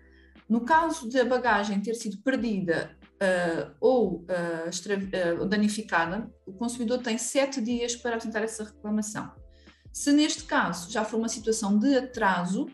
No 0.48 0.60
caso 0.60 1.08
da 1.10 1.24
bagagem 1.24 1.80
ter 1.80 1.94
sido 1.94 2.18
perdida 2.18 2.96
uh, 3.14 3.74
ou 3.80 4.24
uh, 4.24 5.46
danificada, 5.46 6.30
o 6.46 6.52
consumidor 6.52 6.98
tem 6.98 7.18
sete 7.18 7.60
dias 7.60 7.96
para 7.96 8.14
apresentar 8.14 8.42
essa 8.42 8.64
reclamação. 8.64 9.32
Se 9.92 10.12
neste 10.12 10.44
caso 10.44 10.90
já 10.90 11.04
for 11.04 11.16
uma 11.16 11.28
situação 11.28 11.78
de 11.78 11.96
atraso, 11.96 12.66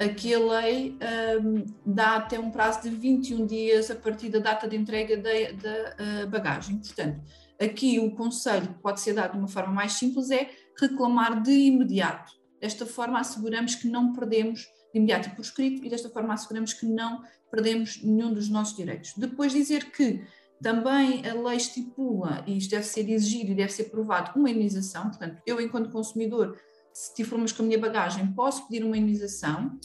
aqui 0.00 0.34
a 0.34 0.38
lei 0.38 0.98
um, 1.42 1.66
dá 1.84 2.16
até 2.16 2.40
um 2.40 2.50
prazo 2.50 2.82
de 2.82 2.88
21 2.88 3.46
dias 3.46 3.90
a 3.90 3.94
partir 3.94 4.30
da 4.30 4.38
data 4.38 4.66
de 4.66 4.74
entrega 4.74 5.16
da, 5.18 5.30
uh, 5.30 6.26
bagagem. 6.28 6.78
Portanto, 6.78 7.20
aqui 7.60 7.98
o 8.00 8.10
conselho 8.12 8.68
que 8.68 8.80
pode 8.80 9.00
ser 9.00 9.12
dado 9.12 9.32
de 9.32 9.38
uma 9.38 9.48
forma 9.48 9.72
mais 9.72 9.92
simples 9.92 10.30
é 10.30 10.50
reclamar 10.80 11.42
de 11.42 11.52
imediato. 11.52 12.32
Desta 12.58 12.86
forma 12.86 13.20
asseguramos 13.20 13.74
que 13.74 13.88
não 13.88 14.14
perdemos 14.14 14.60
de 14.60 14.98
imediato 14.98 15.30
por 15.36 15.42
escrito 15.42 15.84
e 15.84 15.90
desta 15.90 16.08
forma 16.08 16.32
asseguramos 16.32 16.72
que 16.72 16.86
não 16.86 17.22
perdemos 17.50 18.02
nenhum 18.02 18.32
dos 18.32 18.48
nossos 18.48 18.76
direitos. 18.76 19.12
Depois 19.16 19.52
dizer 19.52 19.90
que 19.92 20.24
Também 20.62 21.26
a 21.26 21.32
lei 21.32 21.56
estipula, 21.56 22.44
e 22.46 22.58
isto 22.58 22.70
deve 22.70 22.84
ser 22.84 23.08
exigido 23.08 23.52
e 23.52 23.54
deve 23.54 23.72
ser 23.72 23.84
provado, 23.84 24.38
uma 24.38 24.50
imunização. 24.50 25.04
Portanto, 25.08 25.40
eu, 25.46 25.58
enquanto 25.58 25.90
consumidor, 25.90 26.54
se 26.92 27.22
problemas 27.24 27.52
com 27.52 27.62
a 27.62 27.66
minha 27.66 27.78
bagagem, 27.78 28.32
posso 28.32 28.66
pedir 28.66 28.84
uma 28.84 28.96
imunização. 28.96 29.78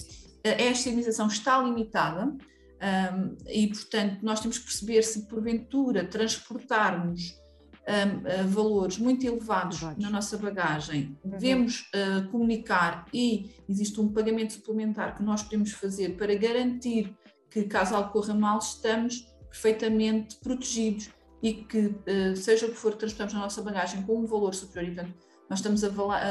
Eh, 0.43 0.67
esta 0.67 0.89
imunização 0.89 1.27
está 1.27 1.61
limitada 1.61 2.25
um, 2.25 3.37
e, 3.47 3.67
portanto, 3.67 4.19
nós 4.21 4.39
temos 4.39 4.57
que 4.57 4.65
perceber 4.65 5.01
se 5.03 5.27
porventura 5.27 6.05
transportarmos 6.05 7.33
um, 7.87 8.49
valores 8.49 8.97
muito 8.97 9.25
elevados 9.25 9.81
na 9.97 10.09
nossa 10.09 10.37
bagagem, 10.37 11.17
uhum. 11.23 11.31
devemos 11.31 11.81
uh, 11.93 12.29
comunicar 12.31 13.05
e 13.13 13.51
existe 13.69 13.99
um 14.01 14.11
pagamento 14.11 14.53
suplementar 14.53 15.15
que 15.15 15.23
nós 15.23 15.43
podemos 15.43 15.71
fazer 15.71 16.17
para 16.17 16.33
garantir 16.35 17.15
que, 17.49 17.63
caso 17.63 17.95
algo 17.95 18.11
corra 18.11 18.33
mal, 18.33 18.57
estamos 18.59 19.21
perfeitamente 19.49 20.35
protegidos 20.37 21.09
e 21.41 21.53
que, 21.53 21.87
uh, 21.87 22.35
seja 22.35 22.65
o 22.65 22.69
que 22.69 22.75
for, 22.75 22.95
transportamos 22.95 23.33
na 23.33 23.41
nossa 23.41 23.61
bagagem 23.61 24.01
com 24.01 24.19
um 24.19 24.25
valor 24.25 24.53
superior. 24.53 24.91
E, 24.91 24.95
portanto, 24.95 25.24
nós 25.49 25.59
estamos 25.59 25.83
a, 25.83 25.91
falar, 25.91 26.21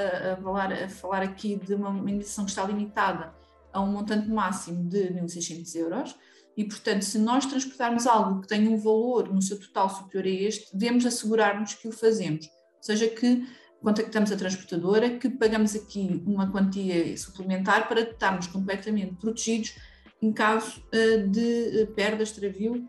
a, 0.72 0.84
a 0.84 0.88
falar 0.88 1.22
aqui 1.22 1.56
de 1.56 1.74
uma 1.74 1.90
indenização 1.90 2.44
que 2.44 2.50
está 2.50 2.64
limitada 2.64 3.34
a 3.72 3.80
um 3.80 3.86
montante 3.86 4.28
máximo 4.28 4.88
de 4.88 5.12
1.600 5.12 5.74
euros 5.76 6.16
e, 6.56 6.64
portanto, 6.64 7.02
se 7.02 7.18
nós 7.18 7.46
transportarmos 7.46 8.06
algo 8.06 8.40
que 8.40 8.48
tenha 8.48 8.70
um 8.70 8.78
valor 8.78 9.32
no 9.32 9.42
seu 9.42 9.58
total 9.58 9.90
superior 9.90 10.24
a 10.26 10.46
este, 10.48 10.76
devemos 10.76 11.04
assegurar-nos 11.04 11.74
que 11.74 11.88
o 11.88 11.92
fazemos. 11.92 12.46
Ou 12.46 12.82
seja, 12.82 13.08
que 13.08 13.44
contactamos 13.82 14.30
a 14.30 14.36
transportadora, 14.36 15.18
que 15.18 15.28
pagamos 15.28 15.74
aqui 15.74 16.22
uma 16.24 16.50
quantia 16.50 17.16
suplementar 17.16 17.88
para 17.88 18.02
estarmos 18.02 18.46
completamente 18.46 19.14
protegidos 19.16 19.74
em 20.22 20.32
caso 20.32 20.82
uh, 20.86 21.28
de 21.28 21.82
uh, 21.82 21.86
perda, 21.94 22.22
extravio, 22.22 22.88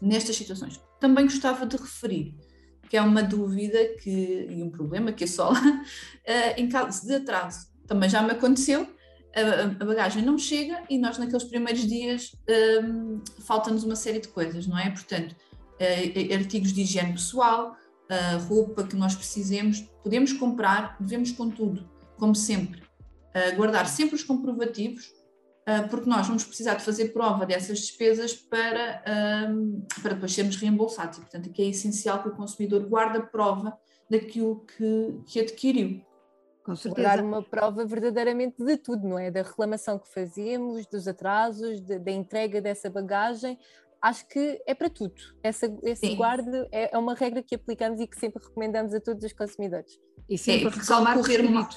nestas 0.00 0.36
situações. 0.36 0.80
Também 0.98 1.24
gostava 1.24 1.66
de 1.66 1.76
referir 1.76 2.34
que 2.92 2.96
é 2.98 3.00
uma 3.00 3.22
dúvida 3.22 3.78
que, 4.02 4.48
e 4.50 4.62
um 4.62 4.68
problema 4.68 5.12
que 5.12 5.24
assola 5.24 5.58
uh, 5.58 6.52
em 6.60 6.68
caso 6.68 7.06
de 7.06 7.14
atraso. 7.14 7.68
Também 7.86 8.06
já 8.06 8.20
me 8.20 8.32
aconteceu 8.32 8.86
a, 9.34 9.82
bagagem 9.82 10.22
não 10.22 10.36
chega 10.36 10.82
e 10.90 10.98
nós 10.98 11.16
naqueles 11.16 11.44
primeiros 11.44 11.86
dias 11.86 12.36
um, 12.84 13.22
falta-nos 13.46 13.82
uma 13.82 13.96
série 13.96 14.20
de 14.20 14.28
coisas, 14.28 14.66
não 14.66 14.78
é? 14.78 14.90
Portanto, 14.90 15.32
uh, 15.32 16.34
artigos 16.34 16.70
de 16.74 16.82
higiene 16.82 17.14
pessoal, 17.14 17.78
uh, 18.10 18.44
roupa 18.46 18.84
que 18.84 18.94
nós 18.94 19.14
precisemos, 19.14 19.80
podemos 20.02 20.34
comprar, 20.34 20.94
devemos 21.00 21.32
contudo, 21.32 21.88
como 22.18 22.34
sempre, 22.34 22.82
uh, 22.82 23.56
guardar 23.56 23.88
sempre 23.88 24.16
os 24.16 24.22
comprovativos, 24.22 25.10
porque 25.90 26.08
nós 26.08 26.26
vamos 26.26 26.44
precisar 26.44 26.74
de 26.74 26.84
fazer 26.84 27.12
prova 27.12 27.46
dessas 27.46 27.78
despesas 27.78 28.34
para, 28.34 29.02
para 30.02 30.14
depois 30.14 30.32
sermos 30.32 30.56
reembolsados. 30.56 31.18
E, 31.18 31.20
portanto, 31.20 31.48
aqui 31.48 31.62
é 31.62 31.66
essencial 31.66 32.22
que 32.22 32.28
o 32.28 32.36
consumidor 32.36 32.86
guarde 32.88 33.18
a 33.18 33.22
prova 33.22 33.78
daquilo 34.10 34.64
que, 34.66 35.20
que 35.26 35.40
adquiriu. 35.40 36.04
Com 36.64 36.76
certeza. 36.76 37.08
Dar 37.08 37.22
uma 37.22 37.42
prova 37.42 37.84
verdadeiramente 37.84 38.62
de 38.64 38.76
tudo, 38.76 39.08
não 39.08 39.18
é? 39.18 39.30
Da 39.30 39.42
reclamação 39.42 39.98
que 39.98 40.12
fazíamos, 40.12 40.86
dos 40.86 41.08
atrasos, 41.08 41.80
de, 41.80 41.98
da 41.98 42.12
entrega 42.12 42.60
dessa 42.60 42.88
bagagem. 42.88 43.58
Acho 44.00 44.26
que 44.28 44.62
é 44.66 44.74
para 44.74 44.88
tudo. 44.88 45.14
Essa, 45.42 45.66
esse 45.82 46.14
guarde 46.14 46.68
é, 46.70 46.94
é, 46.94 46.98
uma 46.98 47.14
regra 47.14 47.42
que 47.42 47.54
aplicamos 47.54 48.00
e 48.00 48.06
que 48.06 48.18
sempre 48.18 48.42
recomendamos 48.42 48.94
a 48.94 49.00
todos 49.00 49.24
os 49.24 49.32
consumidores. 49.32 49.98
E 50.28 50.38
sempre 50.38 50.68
é, 50.68 50.70
reclamar 50.70 51.16
correr 51.16 51.42
mal. 51.42 51.68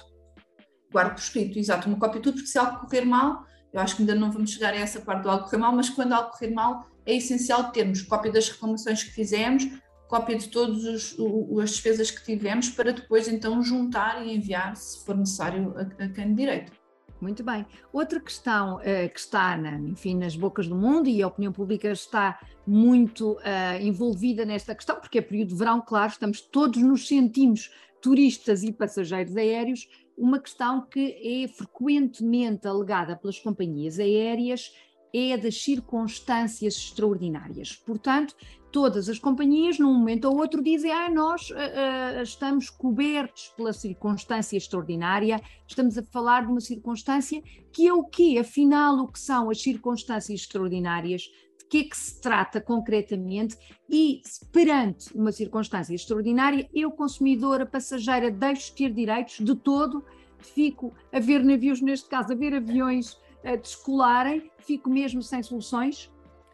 Guarde 0.92 1.12
por 1.12 1.20
escrito, 1.20 1.58
exato, 1.58 1.88
uma 1.88 2.00
cópia 2.00 2.20
de 2.20 2.24
tudo, 2.24 2.36
porque 2.36 2.48
se 2.48 2.58
algo 2.58 2.80
correr 2.80 3.06
mal, 3.06 3.44
eu 3.76 3.82
acho 3.82 3.98
que 3.98 4.04
ainda 4.04 4.16
não 4.16 4.32
vamos 4.32 4.52
chegar 4.52 4.74
a 4.74 4.78
essa 4.78 5.02
parte 5.02 5.24
do 5.24 5.30
algo 5.30 5.44
correr 5.44 5.58
mal, 5.58 5.76
mas 5.76 5.90
quando 5.90 6.14
algo 6.14 6.32
correr 6.32 6.52
mal, 6.52 6.88
é 7.06 7.14
essencial 7.14 7.72
termos 7.74 8.02
cópia 8.02 8.32
das 8.32 8.48
reclamações 8.48 9.04
que 9.04 9.12
fizemos, 9.12 9.68
cópia 10.08 10.38
de 10.38 10.48
todas 10.48 11.18
as 11.62 11.72
despesas 11.72 12.10
que 12.10 12.24
tivemos 12.24 12.70
para 12.70 12.94
depois 12.94 13.28
então 13.28 13.62
juntar 13.62 14.26
e 14.26 14.34
enviar, 14.34 14.78
se 14.78 15.06
for 15.06 15.18
necessário, 15.18 15.76
a, 15.78 16.06
a 16.06 16.08
quem 16.08 16.30
de 16.30 16.36
direito. 16.36 16.72
Muito 17.20 17.44
bem. 17.44 17.66
Outra 17.92 18.22
questão 18.22 18.78
uh, 18.78 19.10
que 19.14 19.20
está, 19.20 19.58
na, 19.58 19.78
enfim, 19.78 20.16
nas 20.16 20.38
bocas 20.38 20.70
do 20.70 20.76
mundo 20.76 21.10
e 21.10 21.22
a 21.22 21.28
opinião 21.28 21.52
pública 21.52 21.90
está 21.92 22.40
muito 22.66 23.34
uh, 23.34 23.82
envolvida 23.82 24.46
nesta 24.46 24.74
questão, 24.74 25.02
porque 25.02 25.18
é 25.20 25.22
período 25.22 25.50
de 25.50 25.56
verão, 25.56 25.82
claro, 25.82 26.12
estamos 26.14 26.40
todos 26.40 26.82
nos 26.82 27.10
sentimos 27.10 27.72
turistas 28.02 28.64
e 28.64 28.72
passageiros 28.72 29.36
aéreos, 29.36 29.88
uma 30.18 30.40
questão 30.40 30.82
que 30.82 31.44
é 31.44 31.48
frequentemente 31.48 32.68
alegada 32.68 33.16
pelas 33.16 33.40
companhias 33.40 34.00
aéreas 34.00 34.74
é 35.14 35.38
das 35.38 35.62
circunstâncias 35.62 36.76
extraordinárias. 36.76 37.76
Portanto, 37.76 38.36
todas 38.72 39.08
as 39.08 39.18
companhias, 39.18 39.80
num 39.80 39.94
momento 39.94 40.26
ou 40.26 40.38
outro, 40.38 40.62
dizem: 40.62 40.92
ah, 40.92 41.10
nós 41.10 41.50
uh, 41.52 41.54
uh, 41.54 42.22
estamos 42.22 42.70
cobertos 42.70 43.54
pela 43.56 43.72
circunstância 43.72 44.58
extraordinária, 44.58 45.42
estamos 45.66 45.98
a 45.98 46.04
falar 46.04 46.46
de 46.46 46.52
uma 46.52 46.60
circunstância 46.60 47.42
que 47.72 47.88
é 47.88 47.94
o 47.94 48.04
quê? 48.04 48.38
Afinal, 48.40 48.98
o 49.00 49.08
que 49.08 49.20
são 49.20 49.50
as 49.50 49.62
circunstâncias 49.62 50.42
extraordinárias? 50.42 51.24
De 51.66 51.70
que 51.70 51.78
é 51.80 51.84
que 51.84 51.98
se 51.98 52.22
trata 52.22 52.62
concretamente? 52.62 53.58
E 53.90 54.22
perante 54.52 55.12
uma 55.16 55.32
circunstância 55.32 55.94
extraordinária, 55.94 56.70
eu, 56.74 56.92
consumidora, 56.92 57.66
passageira, 57.66 58.30
deixo 58.30 58.68
de 58.72 58.74
ter 58.74 58.94
direitos 58.94 59.40
de 59.40 59.56
todo, 59.56 60.06
fico 60.40 60.94
a 61.12 61.20
ver 61.20 61.44
navios, 61.44 61.82
neste 61.82 62.08
caso, 62.08 62.34
a 62.34 62.36
ver 62.36 62.54
aviões 62.54 63.14
uh, 63.44 63.58
descolarem, 63.62 64.52
fico 64.60 64.90
mesmo 64.90 65.24
sem 65.24 65.42
soluções? 65.42 66.12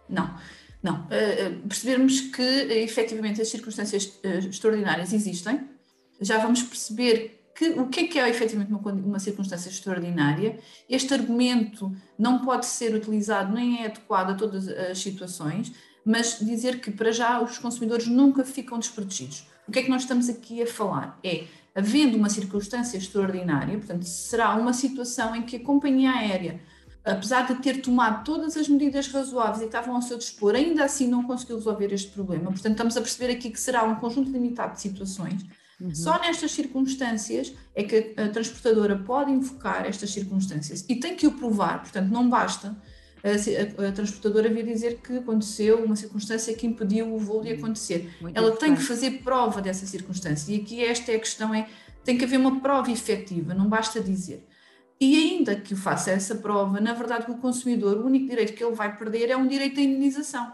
Não. 0.07 0.33
Não, 0.81 1.01
uh, 1.01 1.67
percebermos 1.67 2.21
que 2.21 2.41
efetivamente 2.41 3.39
as 3.39 3.49
circunstâncias 3.49 4.19
extraordinárias 4.23 5.13
existem, 5.13 5.69
já 6.19 6.39
vamos 6.39 6.63
perceber 6.63 7.40
que, 7.61 7.79
o 7.79 7.87
que 7.87 7.99
é 7.99 8.07
que 8.07 8.19
é 8.19 8.27
efetivamente 8.27 8.71
uma, 8.71 8.91
uma, 8.91 9.19
circunstância 9.19 9.69
extraordinária. 9.69 10.57
Este 10.89 11.13
argumento 11.13 11.95
não 12.17 12.39
pode 12.39 12.65
ser 12.65 12.95
utilizado 12.95 13.53
nem 13.53 13.83
é 13.83 13.85
adequado 13.85 14.31
a 14.31 14.33
todas 14.33 14.67
as 14.67 14.97
situações, 14.97 15.71
mas 16.03 16.39
dizer 16.39 16.79
que 16.81 16.89
para 16.89 17.11
já 17.11 17.39
os 17.39 17.59
consumidores 17.59 18.07
nunca 18.07 18.43
ficam 18.43 18.79
desprotegidos. 18.79 19.45
O 19.67 19.71
que 19.71 19.77
é 19.77 19.83
que 19.83 19.89
nós 19.89 20.01
estamos 20.01 20.27
aqui 20.27 20.63
a 20.63 20.67
falar? 20.67 21.19
É, 21.23 21.43
havendo 21.75 22.17
uma 22.17 22.29
circunstância 22.29 22.97
extraordinária, 22.97 23.77
portanto, 23.77 24.03
será 24.03 24.55
uma 24.55 24.73
situação 24.73 25.35
em 25.35 25.43
que 25.43 25.57
a 25.57 25.63
companhia 25.63 26.11
aérea 26.11 26.59
apesar 27.03 27.47
de 27.47 27.55
ter 27.55 27.81
tomado 27.81 28.23
todas 28.23 28.55
as 28.55 28.67
medidas 28.67 29.07
razoáveis 29.07 29.63
e 29.63 29.65
estavam 29.65 29.95
ao 29.95 30.03
seu 30.03 30.19
dispor, 30.19 30.53
ainda 30.53 30.83
assim 30.83 31.07
não 31.07 31.23
conseguiu 31.23 31.55
resolver 31.55 31.91
este 31.91 32.11
problema. 32.11 32.51
Portanto, 32.51 32.73
estamos 32.73 32.95
a 32.95 33.01
perceber 33.01 33.33
aqui 33.33 33.49
que 33.49 33.59
será 33.59 33.83
um 33.83 33.95
conjunto 33.95 34.29
limitado 34.29 34.73
de 34.73 34.81
situações. 34.81 35.43
Uhum. 35.81 35.95
Só 35.95 36.19
nestas 36.19 36.51
circunstâncias 36.51 37.53
é 37.73 37.83
que 37.83 38.13
a 38.15 38.29
transportadora 38.29 38.95
pode 38.95 39.31
invocar 39.31 39.87
estas 39.87 40.11
circunstâncias 40.11 40.85
e 40.87 40.95
tem 40.95 41.15
que 41.15 41.25
o 41.25 41.31
provar, 41.31 41.81
portanto, 41.81 42.09
não 42.09 42.29
basta 42.29 42.77
a, 43.23 43.87
a, 43.87 43.91
transportadora 43.91 44.49
vir 44.49 44.65
dizer 44.65 44.99
que 45.01 45.17
aconteceu 45.17 45.83
uma 45.83 45.95
circunstância 45.95 46.53
que 46.53 46.67
impediu 46.67 47.13
o 47.13 47.17
voo 47.17 47.41
de 47.41 47.53
acontecer. 47.53 48.13
Muito 48.21 48.37
Ela 48.37 48.55
tem 48.55 48.75
que 48.75 48.81
fazer 48.81 49.23
prova 49.23 49.59
dessa 49.59 49.87
circunstância 49.87 50.53
e 50.53 50.61
aqui 50.61 50.83
esta 50.83 51.11
é 51.11 51.15
a 51.15 51.19
questão, 51.19 51.53
é 51.53 51.67
tem 52.03 52.17
que 52.17 52.25
haver 52.25 52.37
uma 52.37 52.59
prova 52.59 52.91
efetiva, 52.91 53.53
não 53.53 53.67
basta 53.67 53.99
dizer. 54.01 54.47
E 54.99 55.15
ainda 55.15 55.55
que 55.55 55.75
faça 55.75 56.11
essa 56.11 56.35
prova, 56.35 56.79
na 56.79 56.93
verdade, 56.93 57.25
o 57.31 57.37
consumidor, 57.37 57.97
o 57.97 58.05
único 58.05 58.27
direito 58.27 58.53
que 58.53 58.63
ele 58.63 58.75
vai 58.75 58.95
perder 58.95 59.31
é 59.31 59.37
um 59.37 59.47
direito 59.47 59.79
à 59.79 59.83
indenização. 59.83 60.51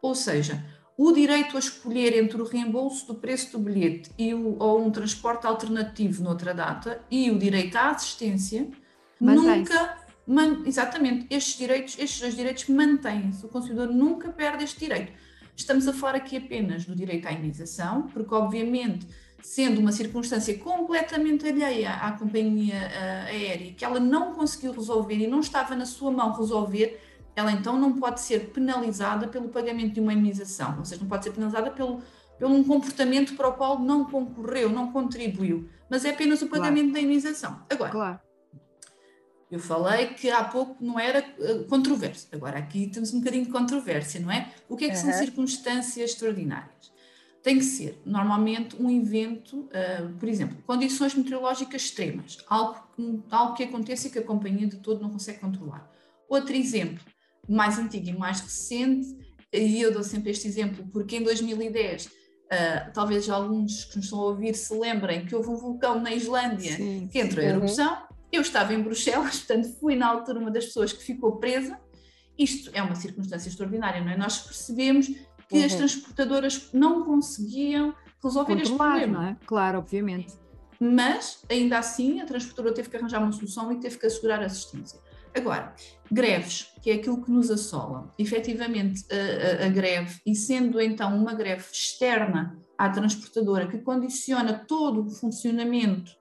Ou 0.00 0.14
seja, 0.14 0.64
o 0.96 1.12
direito 1.12 1.56
a 1.56 1.60
escolher 1.60 2.16
entre 2.22 2.40
o 2.40 2.44
reembolso 2.44 3.06
do 3.06 3.14
preço 3.14 3.52
do 3.52 3.58
bilhete 3.58 4.10
e 4.18 4.34
o, 4.34 4.56
ou 4.58 4.84
um 4.84 4.90
transporte 4.90 5.46
alternativo 5.46 6.22
noutra 6.22 6.52
data 6.52 7.00
e 7.10 7.30
o 7.30 7.38
direito 7.38 7.76
à 7.76 7.90
assistência 7.90 8.68
nunca. 9.20 9.98
Man, 10.26 10.62
exatamente, 10.64 11.26
estes 11.28 11.58
direitos, 11.58 11.98
estes 11.98 12.20
dois 12.20 12.36
direitos 12.36 12.68
mantêm-se. 12.68 13.44
O 13.44 13.48
consumidor 13.48 13.88
nunca 13.88 14.28
perde 14.28 14.62
este 14.62 14.78
direito. 14.78 15.12
Estamos 15.56 15.88
a 15.88 15.92
falar 15.92 16.14
aqui 16.16 16.36
apenas 16.36 16.84
do 16.84 16.94
direito 16.94 17.26
à 17.26 17.32
indenização, 17.32 18.02
porque 18.02 18.32
obviamente 18.32 19.06
sendo 19.42 19.80
uma 19.80 19.92
circunstância 19.92 20.56
completamente 20.58 21.46
alheia 21.46 21.94
à 21.94 22.12
companhia 22.12 22.76
uh, 22.76 23.26
aérea, 23.26 23.72
que 23.72 23.84
ela 23.84 23.98
não 23.98 24.34
conseguiu 24.34 24.72
resolver 24.72 25.14
e 25.14 25.26
não 25.26 25.40
estava 25.40 25.74
na 25.74 25.86
sua 25.86 26.10
mão 26.10 26.32
resolver, 26.32 27.00
ela 27.34 27.52
então 27.52 27.78
não 27.78 27.92
pode 27.98 28.20
ser 28.20 28.50
penalizada 28.50 29.28
pelo 29.28 29.48
pagamento 29.48 29.94
de 29.94 30.00
uma 30.00 30.12
indenização, 30.12 30.78
ou 30.78 30.84
seja, 30.84 31.00
não 31.00 31.08
pode 31.08 31.24
ser 31.24 31.32
penalizada 31.32 31.70
pelo, 31.70 32.02
pelo 32.38 32.54
um 32.54 32.64
comportamento 32.64 33.34
para 33.34 33.48
o 33.48 33.52
qual 33.52 33.78
não 33.78 34.04
concorreu, 34.04 34.70
não 34.70 34.92
contribuiu, 34.92 35.68
mas 35.88 36.04
é 36.04 36.10
apenas 36.10 36.42
o 36.42 36.48
pagamento 36.48 36.90
claro. 36.90 36.92
da 36.92 37.00
indenização. 37.00 37.62
Agora, 37.70 37.90
claro. 37.90 38.20
eu 39.50 39.58
falei 39.58 40.08
que 40.08 40.30
há 40.30 40.44
pouco 40.44 40.76
não 40.82 40.98
era 40.98 41.24
uh, 41.38 41.64
controverso, 41.64 42.28
agora 42.32 42.58
aqui 42.58 42.88
temos 42.88 43.12
um 43.14 43.18
bocadinho 43.20 43.44
de 43.44 43.50
controvérsia, 43.50 44.20
não 44.20 44.30
é? 44.30 44.52
O 44.68 44.76
que 44.76 44.84
é 44.84 44.90
que 44.90 44.96
uhum. 44.96 45.02
são 45.02 45.12
circunstâncias 45.12 46.10
extraordinárias? 46.10 46.90
tem 47.42 47.58
que 47.58 47.64
ser 47.64 48.00
normalmente 48.04 48.76
um 48.80 48.90
evento, 48.90 49.60
uh, 49.60 50.12
por 50.18 50.28
exemplo, 50.28 50.56
condições 50.66 51.14
meteorológicas 51.14 51.82
extremas, 51.82 52.38
algo, 52.48 52.84
algo 53.30 53.54
que 53.54 53.64
aconteça 53.64 54.08
e 54.08 54.10
que 54.10 54.18
a 54.18 54.22
companhia 54.22 54.66
de 54.66 54.76
todo 54.76 55.00
não 55.00 55.10
consegue 55.10 55.38
controlar. 55.38 55.90
Outro 56.28 56.54
exemplo, 56.54 57.02
mais 57.50 57.78
antigo 57.78 58.08
e 58.08 58.12
mais 58.12 58.40
recente, 58.40 59.08
e 59.52 59.80
eu 59.80 59.92
dou 59.92 60.02
sempre 60.02 60.30
este 60.30 60.46
exemplo, 60.46 60.86
porque 60.92 61.16
em 61.16 61.22
2010, 61.22 62.06
uh, 62.06 62.10
talvez 62.94 63.28
alguns 63.28 63.84
que 63.84 63.96
nos 63.96 64.06
estão 64.06 64.20
a 64.20 64.26
ouvir 64.26 64.54
se 64.54 64.72
lembrem 64.72 65.26
que 65.26 65.34
houve 65.34 65.48
um 65.48 65.56
vulcão 65.56 66.00
na 66.00 66.14
Islândia 66.14 66.76
sim, 66.76 67.08
que 67.10 67.18
entrou 67.18 67.44
em 67.44 67.48
uhum. 67.48 67.56
erupção. 67.56 67.98
Eu 68.30 68.42
estava 68.42 68.72
em 68.72 68.80
Bruxelas, 68.80 69.40
portanto, 69.42 69.76
fui 69.80 69.96
na 69.96 70.06
altura 70.06 70.38
uma 70.38 70.50
das 70.50 70.66
pessoas 70.66 70.92
que 70.92 71.02
ficou 71.02 71.36
presa. 71.36 71.78
Isto 72.38 72.70
é 72.72 72.82
uma 72.82 72.94
circunstância 72.94 73.48
extraordinária, 73.48 74.00
não 74.00 74.12
é? 74.12 74.16
Nós 74.16 74.38
percebemos 74.38 75.08
que 75.48 75.58
uhum. 75.58 75.64
as 75.64 75.74
transportadoras 75.74 76.70
não 76.72 77.04
conseguiam 77.04 77.92
resolver 78.22 78.60
este 78.60 78.76
problema. 78.76 79.30
É? 79.30 79.36
Claro, 79.44 79.78
obviamente. 79.78 80.34
Mas, 80.78 81.42
ainda 81.50 81.78
assim, 81.78 82.20
a 82.20 82.24
transportadora 82.24 82.74
teve 82.74 82.88
que 82.88 82.96
arranjar 82.96 83.22
uma 83.22 83.32
solução 83.32 83.70
e 83.72 83.80
teve 83.80 83.98
que 83.98 84.06
assegurar 84.06 84.40
assistência. 84.42 84.98
Agora, 85.34 85.74
greves, 86.10 86.72
que 86.82 86.90
é 86.90 86.94
aquilo 86.94 87.22
que 87.22 87.30
nos 87.30 87.50
assola, 87.50 88.12
efetivamente 88.18 89.04
a, 89.10 89.64
a, 89.64 89.66
a 89.66 89.68
greve, 89.68 90.20
e 90.26 90.34
sendo 90.34 90.80
então 90.80 91.16
uma 91.16 91.34
greve 91.34 91.64
externa 91.72 92.58
à 92.76 92.88
transportadora, 92.88 93.68
que 93.68 93.78
condiciona 93.78 94.64
todo 94.66 95.06
o 95.06 95.10
funcionamento 95.10 96.12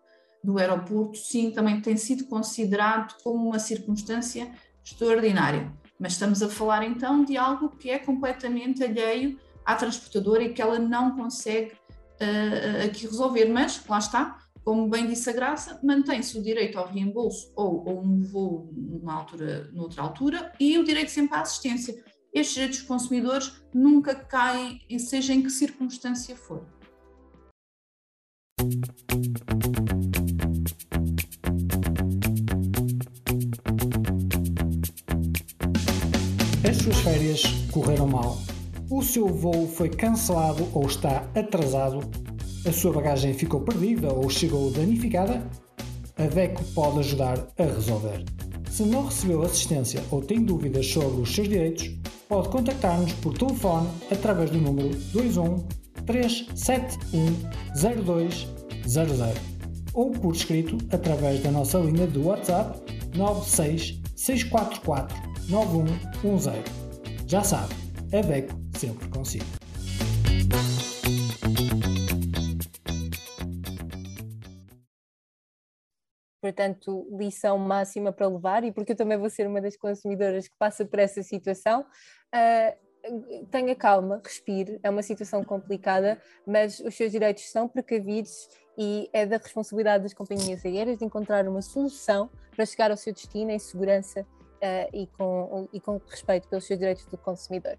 do 0.43 0.57
aeroporto, 0.57 1.17
sim, 1.17 1.51
também 1.51 1.81
tem 1.81 1.97
sido 1.97 2.25
considerado 2.25 3.15
como 3.23 3.49
uma 3.49 3.59
circunstância 3.59 4.51
extraordinária. 4.83 5.71
Mas 5.99 6.13
estamos 6.13 6.41
a 6.41 6.47
falar 6.47 6.83
então 6.83 7.23
de 7.25 7.35
algo 7.35 7.69
que 7.69 7.89
é 7.89 7.99
completamente 7.99 8.83
alheio 8.83 9.37
à 9.65 9.75
transportadora 9.75 10.43
e 10.43 10.53
que 10.53 10.61
ela 10.61 10.79
não 10.79 11.15
consegue 11.15 11.73
uh, 11.73 12.85
aqui 12.85 13.05
resolver. 13.05 13.45
Mas, 13.45 13.85
lá 13.85 13.99
está, 13.99 14.37
como 14.63 14.89
bem 14.89 15.07
disse 15.07 15.29
a 15.29 15.33
Graça, 15.33 15.79
mantém-se 15.83 16.37
o 16.37 16.43
direito 16.43 16.77
ao 16.77 16.87
reembolso 16.87 17.51
ou, 17.55 17.89
um 18.01 18.21
voo 18.21 18.69
numa 18.75 19.13
altura, 19.13 19.69
noutra 19.73 20.03
altura 20.03 20.51
e 20.59 20.77
o 20.77 20.83
direito 20.83 21.09
sempre 21.11 21.37
à 21.37 21.41
assistência. 21.41 22.03
Estes 22.33 22.53
direitos 22.53 22.79
dos 22.79 22.87
consumidores 22.87 23.51
nunca 23.73 24.13
caem, 24.13 24.79
seja 24.99 25.33
em 25.33 25.41
que 25.41 25.49
circunstância 25.49 26.35
for. 26.35 26.63
As 36.69 36.77
suas 36.77 36.97
férias 36.99 37.41
correram 37.71 38.07
mal. 38.07 38.37
O 38.91 39.01
seu 39.01 39.27
voo 39.27 39.67
foi 39.67 39.89
cancelado 39.89 40.67
ou 40.73 40.85
está 40.85 41.27
atrasado. 41.33 42.28
A 42.65 42.73
sua 42.73 42.91
bagagem 42.91 43.33
ficou 43.33 43.61
perdida 43.61 44.13
ou 44.13 44.29
chegou 44.29 44.69
danificada. 44.69 45.49
A 46.17 46.23
DECO 46.23 46.61
pode 46.75 46.99
ajudar 46.99 47.47
a 47.57 47.63
resolver. 47.63 48.25
Se 48.69 48.83
não 48.83 49.05
recebeu 49.05 49.41
assistência 49.43 50.03
ou 50.11 50.21
tem 50.21 50.43
dúvidas 50.43 50.85
sobre 50.87 51.21
os 51.21 51.33
seus 51.33 51.47
direitos, 51.47 51.89
pode 52.27 52.49
contactar-nos 52.49 53.13
por 53.13 53.37
telefone 53.37 53.87
através 54.11 54.51
do 54.51 54.59
número 54.59 54.89
21 54.89 55.65
371 56.05 57.49
0200 58.03 59.19
ou 59.93 60.11
por 60.11 60.35
escrito 60.35 60.77
através 60.91 61.41
da 61.41 61.51
nossa 61.51 61.77
linha 61.79 62.07
do 62.07 62.25
WhatsApp 62.25 62.77
96 63.15 64.01
644 64.15 65.15
9110. 65.47 66.63
Já 67.25 67.41
sabe, 67.41 67.73
a 68.11 68.21
DECO 68.21 68.59
sempre 68.77 69.07
consigo. 69.07 69.58
Portanto, 76.51 77.07
lição 77.11 77.57
máxima 77.57 78.11
para 78.11 78.27
levar, 78.27 78.63
e 78.63 78.71
porque 78.71 78.93
eu 78.93 78.95
também 78.95 79.17
vou 79.17 79.29
ser 79.29 79.47
uma 79.47 79.61
das 79.61 79.77
consumidoras 79.77 80.47
que 80.47 80.55
passa 80.57 80.85
por 80.85 80.99
essa 80.99 81.21
situação, 81.21 81.81
uh, 81.81 83.45
tenha 83.49 83.75
calma, 83.75 84.21
respire, 84.23 84.79
é 84.83 84.89
uma 84.89 85.03
situação 85.03 85.43
complicada, 85.43 86.21
mas 86.45 86.79
os 86.79 86.95
seus 86.95 87.11
direitos 87.11 87.49
são 87.49 87.67
precavidos 87.67 88.49
e 88.77 89.09
é 89.13 89.25
da 89.25 89.37
responsabilidade 89.37 90.03
das 90.03 90.13
companhias 90.13 90.65
aéreas 90.65 90.97
de 90.97 91.05
encontrar 91.05 91.47
uma 91.47 91.61
solução 91.61 92.29
para 92.55 92.65
chegar 92.65 92.91
ao 92.91 92.97
seu 92.97 93.13
destino 93.13 93.51
em 93.51 93.59
segurança 93.59 94.21
uh, 94.21 94.89
e, 94.93 95.07
com, 95.07 95.69
e 95.71 95.79
com 95.79 95.97
respeito 96.07 96.47
pelos 96.47 96.65
seus 96.65 96.79
direitos 96.79 97.05
do 97.05 97.17
consumidor. 97.17 97.77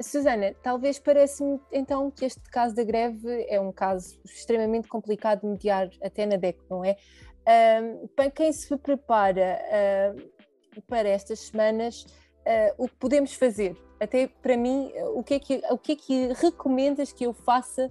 Susana, 0.00 0.52
talvez 0.60 0.98
parece-me 0.98 1.60
então 1.70 2.10
que 2.10 2.24
este 2.24 2.42
caso 2.50 2.74
da 2.74 2.82
greve 2.82 3.46
é 3.48 3.60
um 3.60 3.70
caso 3.70 4.18
extremamente 4.24 4.88
complicado 4.88 5.42
de 5.42 5.46
mediar 5.46 5.88
até 6.02 6.26
na 6.26 6.36
DEC, 6.36 6.58
não 6.68 6.84
é? 6.84 6.96
Uh, 7.44 8.08
para 8.08 8.30
quem 8.30 8.52
se 8.52 8.74
prepara 8.78 9.60
uh, 9.68 10.82
para 10.88 11.08
estas 11.08 11.40
semanas, 11.40 12.06
uh, 12.40 12.74
o 12.78 12.88
que 12.88 12.96
podemos 12.96 13.34
fazer? 13.34 13.76
Até 14.00 14.26
para 14.26 14.56
mim, 14.56 14.90
o 15.14 15.22
que 15.22 15.34
é 15.34 15.38
que, 15.38 15.62
o 15.70 15.78
que, 15.78 15.92
é 15.92 15.96
que 15.96 16.32
recomendas 16.34 17.12
que 17.12 17.24
eu 17.24 17.32
faça 17.32 17.90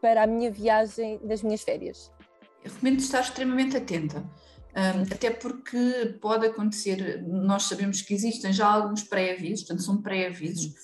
para 0.00 0.24
a 0.24 0.26
minha 0.26 0.50
viagem 0.50 1.20
das 1.22 1.42
minhas 1.42 1.62
férias? 1.62 2.10
Eu 2.64 2.70
recomendo 2.72 2.98
estar 2.98 3.20
extremamente 3.20 3.76
atenta. 3.76 4.24
Um, 4.70 5.02
até 5.12 5.30
porque 5.30 6.16
pode 6.20 6.46
acontecer, 6.46 7.22
nós 7.26 7.64
sabemos 7.64 8.02
que 8.02 8.14
existem 8.14 8.52
já 8.52 8.68
alguns 8.68 9.02
pré-avisos, 9.02 9.64
portanto 9.64 9.84
são 9.84 10.00
pré-avisos, 10.00 10.74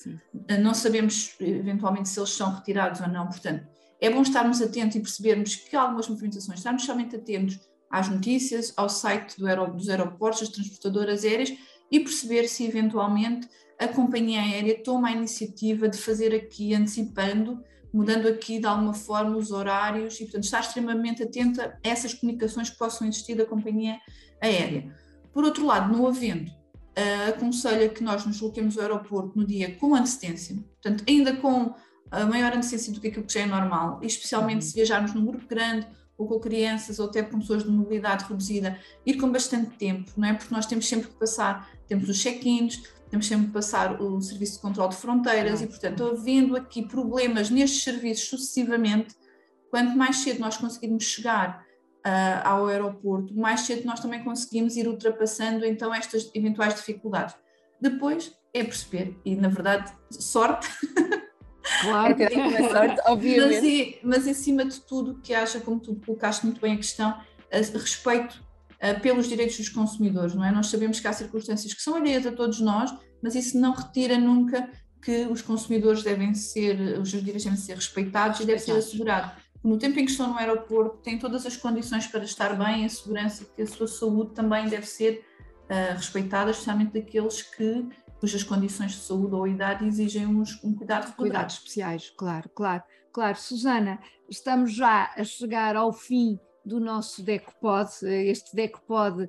ah, 0.49 0.59
não 0.59 0.75
sabemos 0.75 1.37
eventualmente 1.39 2.09
se 2.09 2.19
eles 2.19 2.31
são 2.31 2.53
retirados 2.53 3.01
ou 3.01 3.09
não, 3.09 3.29
portanto 3.29 3.65
é 4.01 4.11
bom 4.11 4.23
estarmos 4.23 4.61
atentos 4.61 4.97
e 4.97 5.01
percebermos 5.01 5.55
que 5.55 5.77
algumas 5.77 6.09
movimentações, 6.09 6.59
estarmos 6.59 6.85
somente 6.85 7.15
atentos 7.15 7.61
às 7.91 8.09
notícias, 8.09 8.73
ao 8.77 8.89
site 8.89 9.39
do 9.39 9.47
aer 9.47 9.71
dos 9.71 9.89
aeroportos, 9.89 10.41
das 10.41 10.49
transportadoras 10.51 11.25
aéreas 11.25 11.53
e 11.91 12.01
perceber 12.01 12.49
se 12.49 12.65
eventualmente 12.65 13.49
a 13.79 13.87
companhia 13.87 14.41
aérea 14.41 14.83
toma 14.83 15.09
a 15.09 15.13
iniciativa 15.13 15.89
de 15.89 15.99
fazer 15.99 16.35
aqui 16.35 16.75
antecipando 16.75 17.63
mudando 17.97 18.29
aqui 18.29 18.59
de 18.59 18.67
alguma 18.67 18.93
forma 18.93 19.39
os 19.39 19.51
horários 19.51 20.21
e, 20.21 20.25
portanto, 20.25 20.45
estar 20.45 20.61
extremamente 20.61 21.23
atenta 21.23 21.79
a 21.83 21.89
essas 21.89 22.13
comunicações 22.13 22.69
que 22.69 22.77
possam 22.77 23.09
existir 23.09 23.35
da 23.35 23.47
companhia 23.47 23.99
aérea. 24.39 24.95
Por 25.33 25.45
outro 25.45 25.65
lado, 25.65 25.97
não 25.97 26.07
havendo, 26.07 26.51
uh, 26.51 27.31
aconselho 27.31 27.91
que 27.91 28.05
nós 28.05 28.27
nos 28.27 28.39
coloquemos 28.39 28.77
ao 28.77 28.83
aeroporto 28.83 29.39
no 29.39 29.47
dia 29.47 29.75
com 29.77 29.95
antecedência, 29.95 30.57
portanto, 30.57 31.05
ainda 31.09 31.37
com 31.37 31.75
a 32.11 32.27
maior 32.27 32.53
antecedência 32.53 32.93
do 32.93 33.01
que 33.01 33.09
aquilo 33.09 33.25
que 33.25 33.33
já 33.33 33.41
é 33.41 33.47
normal, 33.47 33.99
e 34.03 34.07
especialmente 34.07 34.67
se 34.67 34.75
viajarmos 34.75 35.15
num 35.15 35.25
grupo 35.25 35.47
grande 35.47 35.87
ou 36.19 36.27
com 36.27 36.41
crianças 36.41 36.99
ou 36.99 37.07
até 37.07 37.23
com 37.23 37.39
pessoas 37.39 37.65
de 37.65 37.71
mobilidade 37.71 38.25
reduzida, 38.25 38.79
ir 39.05 39.15
com 39.15 39.31
bastante 39.31 39.77
tempo, 39.77 40.11
não 40.17 40.29
é? 40.29 40.35
Porque 40.35 40.55
nós 40.55 40.67
temos 40.67 40.89
sempre 40.89 41.09
que 41.09 41.15
passar, 41.15 41.71
temos 41.87 42.09
os 42.09 42.19
check-ins, 42.19 42.83
temos 43.11 43.27
sempre 43.27 43.47
que 43.47 43.53
passar 43.53 44.01
o 44.01 44.21
serviço 44.21 44.55
de 44.55 44.61
controle 44.61 44.91
de 44.91 44.97
fronteiras 44.97 45.63
e, 45.63 45.67
portanto, 45.67 46.05
havendo 46.05 46.57
aqui 46.57 46.87
problemas 46.87 47.51
nestes 47.51 47.83
serviços 47.83 48.29
sucessivamente, 48.29 49.15
quanto 49.71 49.97
mais 49.97 50.17
cedo 50.17 50.41
nós 50.41 50.57
conseguirmos 50.57 51.05
chegar 51.05 51.65
uh, 52.07 52.49
ao 52.49 52.67
aeroporto, 52.67 53.35
mais 53.35 53.61
cedo 53.61 53.85
nós 53.85 54.01
também 54.01 54.25
conseguimos 54.25 54.77
ir 54.77 54.89
ultrapassando 54.89 55.65
então 55.65 55.95
estas 55.95 56.31
eventuais 56.35 56.75
dificuldades. 56.75 57.35
Depois 57.81 58.33
é 58.53 58.65
perceber, 58.65 59.17
e 59.25 59.37
na 59.37 59.49
verdade, 59.49 59.93
sorte. 60.11 60.67
Claro, 61.81 62.23
é 62.23 62.27
ter 62.27 62.37
uma 62.37 62.71
sorte, 62.71 63.01
obviamente. 63.07 64.01
Mas, 64.03 64.25
mas 64.25 64.29
acima 64.29 64.65
de 64.65 64.81
tudo, 64.81 65.21
que 65.21 65.35
haja, 65.35 65.61
como 65.61 65.81
tu 65.81 65.95
colocaste 66.05 66.45
muito 66.45 66.61
bem 66.61 66.75
a 66.75 66.77
questão, 66.77 67.11
a 67.11 67.79
respeito 67.79 68.43
uh, 68.75 69.01
pelos 69.01 69.29
direitos 69.29 69.57
dos 69.57 69.69
consumidores, 69.69 70.35
não 70.35 70.45
é? 70.45 70.51
Nós 70.51 70.69
sabemos 70.69 71.01
que 71.01 71.07
há 71.07 71.13
circunstâncias 71.13 71.73
que 71.73 71.83
são 71.83 71.95
alheias 71.95 72.27
a 72.27 72.33
todos 72.33 72.61
nós, 72.61 72.93
mas 73.23 73.35
isso 73.35 73.59
não 73.59 73.73
retira 73.73 74.19
nunca 74.19 74.69
que 75.03 75.27
os 75.27 75.41
consumidores 75.43 76.03
devem 76.03 76.35
ser, 76.35 76.99
os 76.99 77.11
seus 77.11 77.23
direitos 77.23 77.45
devem 77.45 77.59
ser 77.59 77.75
respeitados 77.75 78.41
e 78.41 78.45
deve 78.45 78.59
ser 78.59 78.73
assegurado. 78.73 79.31
No 79.63 79.79
tempo 79.79 79.99
em 79.99 80.05
que 80.05 80.11
estão 80.11 80.29
no 80.29 80.39
aeroporto, 80.39 80.99
têm 80.99 81.19
todas 81.19 81.45
as 81.47 81.57
condições 81.57 82.07
para 82.07 82.25
estar 82.25 82.55
bem, 82.57 82.85
a 82.85 82.89
segurança, 82.89 83.45
que 83.45 83.63
a 83.63 83.67
sua 83.67 83.89
saúde 83.89 84.33
também 84.33 84.69
deve 84.69 84.87
ser 84.87 85.25
uh, 85.65 85.97
respeitada, 85.97 86.51
especialmente 86.51 86.93
daqueles 86.93 87.43
que 87.43 87.85
cujas 88.21 88.43
condições 88.43 88.93
de 88.93 88.99
saúde 88.99 89.35
ou 89.35 89.47
idade 89.47 89.87
exigem 89.87 90.27
uns, 90.27 90.63
um 90.63 90.75
cuidado 90.75 91.15
Cuidados 91.15 91.55
especiais, 91.55 92.13
claro, 92.17 92.49
claro, 92.55 92.83
claro. 93.13 93.37
Susana, 93.37 93.99
estamos 94.29 94.73
já 94.75 95.13
a 95.17 95.25
chegar 95.25 95.77
ao 95.77 95.93
fim 95.93 96.39
do 96.67 96.81
nosso 96.81 97.23
DECOPOD, 97.23 97.89
este 98.27 98.57
DECOPOD 98.57 99.23
uh, 99.23 99.29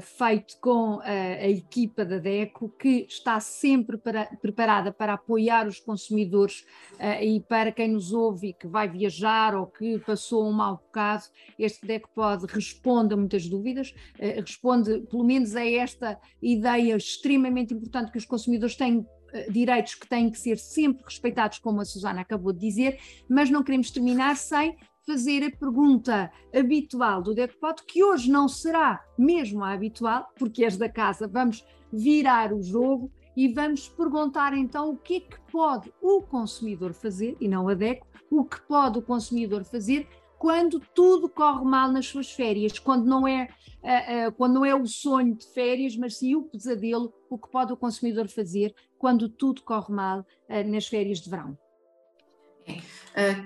feito 0.00 0.56
com 0.60 0.98
uh, 0.98 1.02
a 1.02 1.48
equipa 1.48 2.04
da 2.04 2.18
DECO, 2.18 2.68
que 2.68 3.04
está 3.08 3.40
sempre 3.40 3.98
para, 3.98 4.26
preparada 4.40 4.92
para 4.92 5.14
apoiar 5.14 5.66
os 5.66 5.80
consumidores 5.80 6.64
uh, 6.94 7.20
e 7.20 7.40
para 7.40 7.72
quem 7.72 7.88
nos 7.88 8.12
ouve 8.12 8.50
e 8.50 8.52
que 8.52 8.68
vai 8.68 8.88
viajar 8.88 9.56
ou 9.56 9.66
que 9.66 9.98
passou 9.98 10.48
um 10.48 10.52
mau 10.52 10.76
bocado, 10.76 11.24
este 11.58 11.84
DECOPOD 11.84 12.46
responde 12.46 13.12
a 13.12 13.16
muitas 13.16 13.48
dúvidas, 13.48 13.92
responde 14.36 15.00
pelo 15.10 15.24
menos 15.24 15.56
a 15.56 15.66
esta 15.66 16.20
ideia 16.40 16.94
extremamente 16.96 17.74
importante 17.74 18.12
que 18.12 18.18
os 18.18 18.24
consumidores 18.24 18.76
têm 18.76 19.04
direitos 19.50 19.94
que 19.94 20.06
têm 20.06 20.30
que 20.30 20.38
ser 20.38 20.58
sempre 20.58 21.04
respeitados, 21.04 21.58
como 21.58 21.80
a 21.80 21.84
Susana 21.84 22.20
acabou 22.20 22.52
de 22.52 22.60
dizer, 22.60 23.00
mas 23.28 23.50
não 23.50 23.64
queremos 23.64 23.90
terminar 23.90 24.36
sem 24.36 24.76
fazer 25.08 25.42
a 25.42 25.50
pergunta 25.50 26.30
habitual 26.54 27.22
do 27.22 27.34
Decopod, 27.34 27.82
que 27.86 28.04
hoje 28.04 28.30
não 28.30 28.46
será 28.46 29.02
mesmo 29.16 29.64
a 29.64 29.72
habitual, 29.72 30.28
porque 30.38 30.62
és 30.62 30.76
da 30.76 30.86
casa, 30.86 31.26
vamos 31.26 31.64
virar 31.90 32.52
o 32.52 32.62
jogo 32.62 33.10
e 33.34 33.48
vamos 33.48 33.88
perguntar 33.88 34.52
então 34.52 34.90
o 34.90 34.98
que 34.98 35.16
é 35.16 35.20
que 35.20 35.40
pode 35.50 35.90
o 36.02 36.20
consumidor 36.20 36.92
fazer, 36.92 37.38
e 37.40 37.48
não 37.48 37.70
a 37.70 37.74
DECO, 37.74 38.06
o 38.30 38.44
que 38.44 38.60
pode 38.60 38.98
o 38.98 39.02
consumidor 39.02 39.64
fazer 39.64 40.06
quando 40.38 40.78
tudo 40.94 41.26
corre 41.26 41.64
mal 41.64 41.90
nas 41.90 42.06
suas 42.06 42.30
férias, 42.30 42.78
quando 42.78 43.06
não 43.06 43.26
é, 43.26 43.48
uh, 43.82 44.28
uh, 44.28 44.32
quando 44.32 44.54
não 44.54 44.64
é 44.64 44.74
o 44.74 44.86
sonho 44.86 45.34
de 45.34 45.46
férias, 45.46 45.96
mas 45.96 46.18
sim 46.18 46.34
o 46.34 46.42
pesadelo, 46.42 47.14
o 47.30 47.38
que 47.38 47.48
pode 47.48 47.72
o 47.72 47.76
consumidor 47.78 48.28
fazer 48.28 48.74
quando 48.98 49.26
tudo 49.26 49.62
corre 49.62 49.90
mal 49.90 50.20
uh, 50.20 50.70
nas 50.70 50.86
férias 50.86 51.18
de 51.18 51.30
verão. 51.30 51.56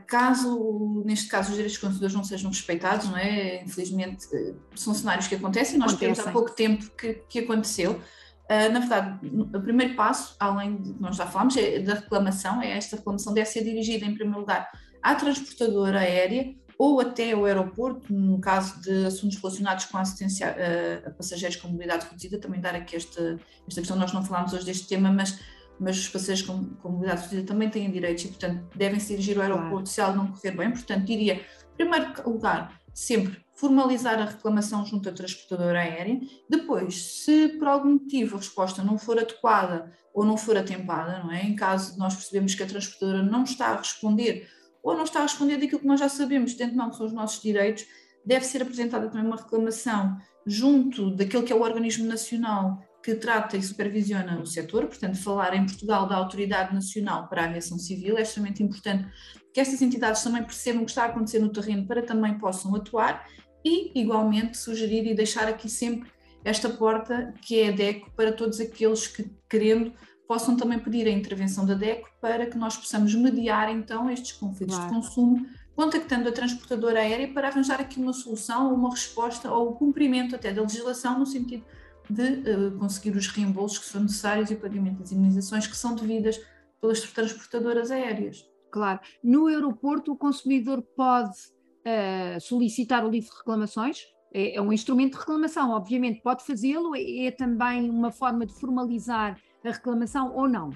Caso, 0.06 1.02
neste 1.06 1.28
caso, 1.28 1.50
os 1.50 1.56
direitos 1.56 1.78
dos 1.78 1.80
consumidores 1.80 2.14
não 2.14 2.24
sejam 2.24 2.50
respeitados, 2.50 3.08
não 3.08 3.16
é? 3.16 3.62
Infelizmente, 3.62 4.26
são 4.74 4.92
cenários 4.92 5.26
que 5.26 5.34
acontecem. 5.34 5.78
Nós 5.78 5.94
temos 5.94 6.18
há 6.18 6.30
pouco 6.30 6.50
tempo 6.50 6.90
que, 6.96 7.14
que 7.28 7.38
aconteceu. 7.38 8.00
na 8.48 8.80
verdade, 8.80 9.18
o 9.54 9.60
primeiro 9.60 9.94
passo, 9.94 10.36
além 10.38 10.76
de 10.76 11.00
nós 11.00 11.16
já 11.16 11.26
falámos, 11.26 11.56
é 11.56 11.78
da 11.78 11.94
reclamação, 11.94 12.60
é 12.60 12.76
esta 12.76 12.96
reclamação 12.96 13.32
deve 13.32 13.48
ser 13.48 13.64
dirigida, 13.64 14.04
em 14.04 14.14
primeiro 14.14 14.40
lugar, 14.40 14.70
à 15.02 15.14
transportadora 15.14 16.00
aérea 16.00 16.54
ou 16.82 17.00
até 17.00 17.30
ao 17.30 17.44
aeroporto, 17.44 18.12
no 18.12 18.40
caso 18.40 18.80
de 18.80 19.06
assuntos 19.06 19.38
relacionados 19.38 19.84
com 19.84 19.98
a 19.98 20.00
assistência 20.00 20.48
a, 20.48 21.08
a 21.08 21.10
passageiros 21.12 21.56
com 21.56 21.68
mobilidade 21.68 22.06
reduzida, 22.06 22.40
também 22.40 22.60
dar 22.60 22.74
aqui 22.74 22.96
esta, 22.96 23.38
esta 23.68 23.80
questão, 23.80 23.96
nós 23.96 24.12
não 24.12 24.24
falámos 24.24 24.52
hoje 24.52 24.64
deste 24.64 24.88
tema, 24.88 25.12
mas, 25.12 25.38
mas 25.82 25.98
os 25.98 26.08
passageiros 26.08 26.42
com, 26.42 26.64
com 26.76 26.90
mobilidade 26.90 27.22
reduzida 27.22 27.46
também 27.46 27.68
têm 27.68 27.90
direitos 27.90 28.24
e, 28.24 28.28
portanto, 28.28 28.64
devem 28.76 29.00
se 29.00 29.08
dirigir 29.08 29.36
ao 29.36 29.42
aeroporto 29.42 29.70
claro. 29.70 29.86
se 29.86 30.00
algo 30.00 30.16
não 30.16 30.26
correr 30.28 30.52
bem. 30.52 30.70
Portanto, 30.70 31.04
diria, 31.04 31.34
em 31.34 31.76
primeiro 31.76 32.30
lugar, 32.30 32.80
sempre 32.94 33.42
formalizar 33.54 34.20
a 34.20 34.26
reclamação 34.26 34.86
junto 34.86 35.08
à 35.08 35.12
transportadora 35.12 35.80
aérea. 35.80 36.20
Depois, 36.48 37.24
se 37.24 37.48
por 37.58 37.66
algum 37.66 37.94
motivo 37.94 38.36
a 38.36 38.38
resposta 38.38 38.82
não 38.82 38.96
for 38.96 39.18
adequada 39.18 39.92
ou 40.14 40.24
não 40.24 40.36
for 40.36 40.56
atempada, 40.56 41.18
não 41.18 41.32
é? 41.32 41.42
Em 41.42 41.56
caso 41.56 41.94
de 41.94 41.98
nós 41.98 42.14
percebemos 42.14 42.54
que 42.54 42.62
a 42.62 42.66
transportadora 42.66 43.22
não 43.22 43.44
está 43.44 43.68
a 43.68 43.76
responder 43.76 44.48
ou 44.82 44.96
não 44.96 45.04
está 45.04 45.20
a 45.20 45.22
responder 45.22 45.58
daquilo 45.58 45.80
que 45.80 45.86
nós 45.86 46.00
já 46.00 46.08
sabemos, 46.08 46.54
tendo 46.54 46.74
não 46.74 46.90
que 46.90 46.96
são 46.96 47.06
os 47.06 47.12
nossos 47.12 47.40
direitos, 47.40 47.86
deve 48.24 48.44
ser 48.44 48.62
apresentada 48.62 49.08
também 49.08 49.26
uma 49.26 49.36
reclamação 49.36 50.16
junto 50.46 51.14
daquele 51.14 51.44
que 51.44 51.52
é 51.52 51.56
o 51.56 51.62
organismo 51.62 52.06
nacional 52.06 52.82
que 53.02 53.14
trata 53.14 53.56
e 53.56 53.62
supervisiona 53.62 54.40
o 54.40 54.46
setor, 54.46 54.86
portanto, 54.86 55.18
falar 55.18 55.54
em 55.54 55.66
Portugal 55.66 56.06
da 56.06 56.16
Autoridade 56.16 56.72
Nacional 56.72 57.26
para 57.28 57.42
a 57.42 57.44
Aviação 57.46 57.78
Civil 57.78 58.16
é 58.16 58.22
extremamente 58.22 58.62
importante 58.62 59.08
que 59.52 59.60
estas 59.60 59.82
entidades 59.82 60.22
também 60.22 60.42
percebam 60.42 60.82
o 60.82 60.84
que 60.84 60.92
está 60.92 61.02
a 61.02 61.06
acontecer 61.06 61.40
no 61.40 61.48
terreno 61.48 61.86
para 61.86 62.02
também 62.02 62.38
possam 62.38 62.74
atuar 62.76 63.26
e, 63.64 63.98
igualmente, 64.00 64.56
sugerir 64.56 65.06
e 65.06 65.14
deixar 65.14 65.48
aqui 65.48 65.68
sempre 65.68 66.10
esta 66.44 66.68
porta 66.68 67.34
que 67.42 67.60
é 67.60 67.68
a 67.68 67.72
DECO 67.72 68.10
para 68.12 68.32
todos 68.32 68.60
aqueles 68.60 69.06
que, 69.06 69.28
querendo, 69.48 69.92
possam 70.26 70.56
também 70.56 70.78
pedir 70.78 71.06
a 71.06 71.10
intervenção 71.10 71.66
da 71.66 71.74
DECO 71.74 72.08
para 72.20 72.46
que 72.46 72.56
nós 72.56 72.76
possamos 72.76 73.14
mediar 73.14 73.68
então 73.70 74.08
estes 74.10 74.32
conflitos 74.32 74.76
claro. 74.76 74.90
de 74.90 74.96
consumo, 74.96 75.46
contactando 75.74 76.28
a 76.28 76.32
transportadora 76.32 77.00
aérea 77.00 77.32
para 77.32 77.48
arranjar 77.48 77.80
aqui 77.80 77.98
uma 78.00 78.12
solução, 78.12 78.72
uma 78.72 78.90
resposta 78.90 79.50
ou 79.50 79.70
o 79.70 79.74
cumprimento 79.74 80.34
até 80.34 80.52
da 80.52 80.62
legislação 80.62 81.18
no 81.18 81.26
sentido 81.26 81.64
de 82.10 82.50
uh, 82.50 82.78
conseguir 82.78 83.16
os 83.16 83.26
reembolsos 83.28 83.78
que 83.78 83.86
são 83.86 84.02
necessários 84.02 84.50
e 84.50 84.54
o 84.54 84.60
pagamento 84.60 84.98
das 84.98 85.12
indenizações 85.12 85.66
que 85.66 85.76
são 85.76 85.94
devidas 85.94 86.40
pelas 86.80 87.00
transportadoras 87.00 87.90
aéreas. 87.90 88.44
Claro. 88.70 89.00
No 89.22 89.46
aeroporto, 89.46 90.12
o 90.12 90.16
consumidor 90.16 90.82
pode 90.96 91.30
uh, 91.30 92.40
solicitar 92.40 93.04
o 93.04 93.10
livro 93.10 93.30
de 93.30 93.36
reclamações? 93.36 94.00
É, 94.34 94.56
é 94.56 94.62
um 94.62 94.72
instrumento 94.72 95.12
de 95.12 95.18
reclamação, 95.18 95.70
obviamente, 95.70 96.22
pode 96.22 96.44
fazê-lo, 96.44 96.96
é, 96.96 97.26
é 97.26 97.30
também 97.30 97.90
uma 97.90 98.10
forma 98.10 98.46
de 98.46 98.54
formalizar 98.54 99.38
a 99.64 99.70
reclamação 99.70 100.34
ou 100.34 100.48
não? 100.48 100.70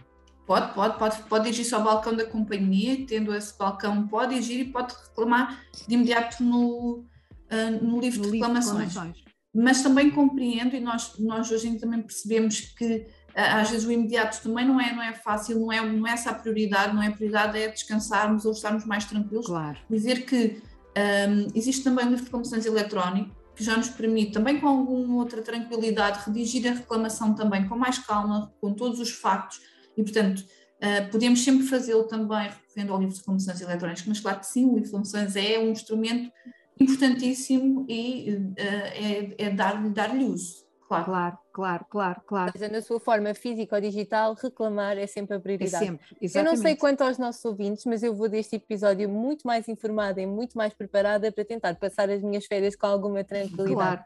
Pode, 0.47 0.75
pode, 0.75 0.99
pode, 0.99 1.23
pode 1.25 1.45
dirigir-se 1.45 1.75
ao 1.75 1.83
balcão 1.83 2.15
da 2.15 2.25
companhia, 2.25 3.05
tendo 3.05 3.35
esse 3.35 3.57
balcão, 3.59 4.07
pode 4.07 4.35
dirigir 4.35 4.61
e 4.61 4.65
pode 4.71 4.95
reclamar 4.95 5.61
de 5.89 5.95
imediato 5.95 6.45
no, 6.45 6.99
uh, 7.01 7.85
no 7.85 7.99
livro 7.99 8.23
no 8.23 8.31
de 8.31 8.39
reclamações. 8.39 8.79
Livro 8.79 8.89
de 8.89 8.95
reclamações. 8.95 9.26
Mas 9.57 9.83
também 9.83 10.11
compreendo, 10.11 10.77
e 10.77 10.81
nós, 10.81 11.19
nós 11.19 11.51
hoje 11.51 11.79
também 11.79 12.03
percebemos 12.03 12.61
que 12.61 13.07
às 13.35 13.71
vezes 13.71 13.87
o 13.87 13.92
imediato 13.92 14.42
também 14.42 14.66
não 14.66 14.81
é, 14.81 14.95
não 14.95 15.03
é 15.03 15.12
fácil, 15.12 15.61
não 15.61 15.71
é, 15.71 15.85
não 15.85 16.07
é 16.07 16.12
essa 16.12 16.31
a 16.31 16.35
prioridade, 16.35 16.95
não 16.95 17.03
é 17.03 17.09
a 17.09 17.12
prioridade 17.12 17.59
é 17.59 17.69
descansarmos 17.69 18.47
ou 18.47 18.53
estarmos 18.53 18.87
mais 18.87 19.05
tranquilos. 19.05 19.47
Claro. 19.47 19.77
Dizer 19.90 20.25
que 20.25 20.62
um, 20.97 21.49
existe 21.55 21.85
também 21.85 22.07
o 22.07 22.09
livro 22.09 22.21
de 22.21 22.25
reclamações 22.25 22.64
eletrónico, 22.64 23.37
que 23.55 23.62
já 23.62 23.77
nos 23.77 23.88
permite 23.90 24.33
também 24.33 24.59
com 24.59 24.69
alguma 24.69 25.16
outra 25.16 25.42
tranquilidade 25.42 26.21
redigir 26.27 26.71
a 26.71 26.75
reclamação 26.75 27.35
também 27.35 27.69
com 27.69 27.77
mais 27.77 27.99
calma, 27.99 28.53
com 28.61 28.73
todos 28.73 29.01
os 29.01 29.11
factos 29.11 29.61
e, 29.97 30.03
portanto, 30.03 30.40
uh, 30.40 31.11
podemos 31.11 31.42
sempre 31.42 31.66
fazê-lo 31.66 32.05
também 32.05 32.49
recorrendo 32.49 32.92
ao 32.92 32.99
livro 32.99 33.14
de 33.14 33.21
reclamações 33.21 33.61
eletrónicas, 33.61 34.05
mas 34.07 34.21
claro 34.21 34.40
que 34.40 34.47
sim, 34.47 34.64
o 34.64 34.69
livro 34.69 34.81
de 34.81 34.87
reclamações 34.87 35.37
é 35.37 35.59
um 35.59 35.71
instrumento 35.71 36.31
importantíssimo 36.79 37.87
e 37.89 38.31
uh, 38.31 38.55
é, 38.59 39.47
é 39.47 39.51
dar-lhe 39.51 39.91
dar 39.91 40.15
uso. 40.15 40.67
Claro. 40.87 41.05
claro, 41.05 41.39
claro, 41.53 41.87
claro, 41.91 42.21
claro. 42.25 42.53
Seja 42.53 42.69
na 42.69 42.81
sua 42.81 43.01
forma 43.01 43.35
física 43.35 43.75
ou 43.75 43.81
digital, 43.81 44.35
reclamar 44.35 44.97
é 44.97 45.07
sempre 45.07 45.37
a 45.37 45.41
prioridade. 45.41 45.85
É 45.85 45.89
sempre, 45.89 46.07
exatamente. 46.23 46.37
Eu 46.37 46.45
não 46.45 46.62
sei 46.62 46.77
quanto 46.77 47.01
aos 47.01 47.19
nossos 47.19 47.45
ouvintes, 47.45 47.85
mas 47.87 48.05
eu 48.05 48.15
vou 48.15 48.29
deste 48.29 48.55
episódio 48.55 49.09
muito 49.09 49.45
mais 49.45 49.69
informada 49.69 50.21
e 50.21 50.27
muito 50.27 50.57
mais 50.57 50.73
preparada 50.73 51.33
para 51.33 51.45
tentar 51.45 51.75
passar 51.75 52.09
as 52.09 52.23
minhas 52.23 52.47
férias 52.47 52.77
com 52.77 52.87
alguma 52.87 53.25
tranquilidade. 53.25 53.75
Claro. 53.75 54.05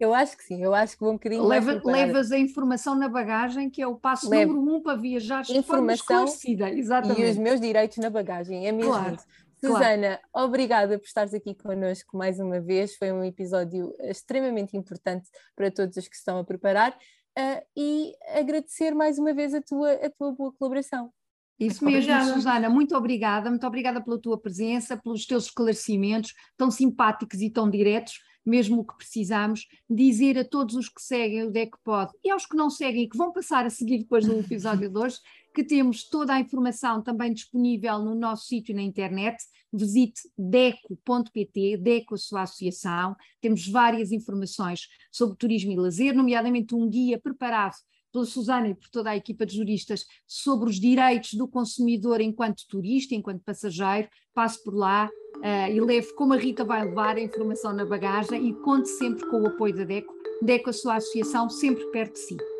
Eu 0.00 0.14
acho 0.14 0.36
que 0.36 0.42
sim, 0.42 0.64
eu 0.64 0.74
acho 0.74 0.94
que 0.96 1.00
vou 1.04 1.10
um 1.10 1.16
bocadinho 1.16 1.44
Leva, 1.44 1.74
mais 1.74 1.84
Levas 1.84 2.32
a 2.32 2.38
informação 2.38 2.94
na 2.96 3.08
bagagem, 3.08 3.68
que 3.68 3.80
é 3.80 3.86
o 3.86 3.94
passo 3.94 4.28
Levo. 4.28 4.54
número 4.54 4.76
um 4.76 4.82
para 4.82 4.96
viajar 4.96 5.42
de 5.42 5.56
informação 5.56 6.26
forma 6.26 6.26
Exatamente. 6.70 7.20
E 7.20 7.30
os 7.30 7.36
meus 7.36 7.60
direitos 7.60 7.98
na 7.98 8.10
bagagem, 8.10 8.66
é 8.66 8.72
mesmo 8.72 8.90
claro. 8.90 9.14
isso. 9.14 9.26
Susana, 9.64 10.20
claro. 10.32 10.48
obrigada 10.48 10.98
por 10.98 11.04
estares 11.04 11.32
aqui 11.32 11.54
connosco 11.54 12.16
mais 12.16 12.40
uma 12.40 12.60
vez. 12.60 12.96
Foi 12.96 13.12
um 13.12 13.22
episódio 13.22 13.94
extremamente 14.00 14.76
importante 14.76 15.28
para 15.54 15.70
todos 15.70 15.96
os 15.96 16.08
que 16.08 16.16
estão 16.16 16.38
a 16.38 16.44
preparar 16.44 16.92
uh, 17.38 17.66
e 17.76 18.12
agradecer 18.34 18.92
mais 18.94 19.18
uma 19.18 19.32
vez 19.32 19.54
a 19.54 19.62
tua, 19.62 19.92
a 19.92 20.10
tua 20.10 20.32
boa 20.32 20.52
colaboração. 20.52 21.12
Isso 21.60 21.84
mesmo, 21.84 22.00
obrigada. 22.00 22.34
Susana, 22.34 22.68
muito 22.68 22.96
obrigada, 22.96 23.48
muito 23.48 23.66
obrigada 23.66 24.02
pela 24.02 24.18
tua 24.18 24.36
presença, 24.36 24.96
pelos 24.96 25.24
teus 25.26 25.44
esclarecimentos 25.44 26.34
tão 26.56 26.70
simpáticos 26.70 27.40
e 27.40 27.48
tão 27.48 27.70
diretos 27.70 28.14
mesmo 28.44 28.80
o 28.80 28.84
que 28.84 28.96
precisamos, 28.96 29.66
dizer 29.88 30.38
a 30.38 30.44
todos 30.44 30.74
os 30.74 30.88
que 30.88 31.00
seguem 31.00 31.44
o 31.44 31.50
DECPOD 31.50 32.12
e 32.24 32.30
aos 32.30 32.46
que 32.46 32.56
não 32.56 32.70
seguem 32.70 33.04
e 33.04 33.08
que 33.08 33.16
vão 33.16 33.32
passar 33.32 33.64
a 33.66 33.70
seguir 33.70 33.98
depois 33.98 34.26
do 34.26 34.38
episódio 34.38 34.90
de 34.90 34.98
hoje, 34.98 35.18
que 35.54 35.62
temos 35.62 36.08
toda 36.08 36.34
a 36.34 36.40
informação 36.40 37.02
também 37.02 37.32
disponível 37.32 37.98
no 37.98 38.14
nosso 38.14 38.46
sítio 38.46 38.74
na 38.74 38.82
internet. 38.82 39.36
Visite 39.72 40.22
deco.pt, 40.36 41.76
Deco 41.78 42.14
a 42.14 42.18
sua 42.18 42.42
associação. 42.42 43.14
Temos 43.40 43.68
várias 43.68 44.12
informações 44.12 44.88
sobre 45.10 45.36
turismo 45.36 45.72
e 45.72 45.76
lazer, 45.76 46.14
nomeadamente 46.14 46.74
um 46.74 46.88
guia 46.88 47.20
preparado 47.20 47.76
pela 48.12 48.24
Susana 48.24 48.68
e 48.68 48.74
por 48.74 48.88
toda 48.90 49.10
a 49.10 49.16
equipa 49.16 49.46
de 49.46 49.56
juristas 49.56 50.04
sobre 50.26 50.68
os 50.68 50.78
direitos 50.78 51.34
do 51.34 51.48
consumidor 51.48 52.20
enquanto 52.20 52.66
turista, 52.68 53.14
enquanto 53.14 53.42
passageiro. 53.42 54.08
Passe 54.34 54.62
por 54.62 54.74
lá, 54.74 55.10
uh, 55.38 55.72
e 55.72 55.80
leve 55.80 56.12
como 56.14 56.34
a 56.34 56.36
Rita 56.36 56.64
vai 56.64 56.84
levar 56.84 57.16
a 57.16 57.20
informação 57.20 57.72
na 57.72 57.84
bagagem 57.84 58.48
e 58.48 58.54
conte 58.54 58.88
sempre 58.88 59.26
com 59.28 59.42
o 59.42 59.46
apoio 59.46 59.74
da 59.74 59.84
DECO. 59.84 60.12
DECO, 60.42 60.70
a 60.70 60.72
sua 60.72 60.96
associação, 60.96 61.48
sempre 61.48 61.84
perto 61.86 62.14
de 62.14 62.20
si. 62.20 62.51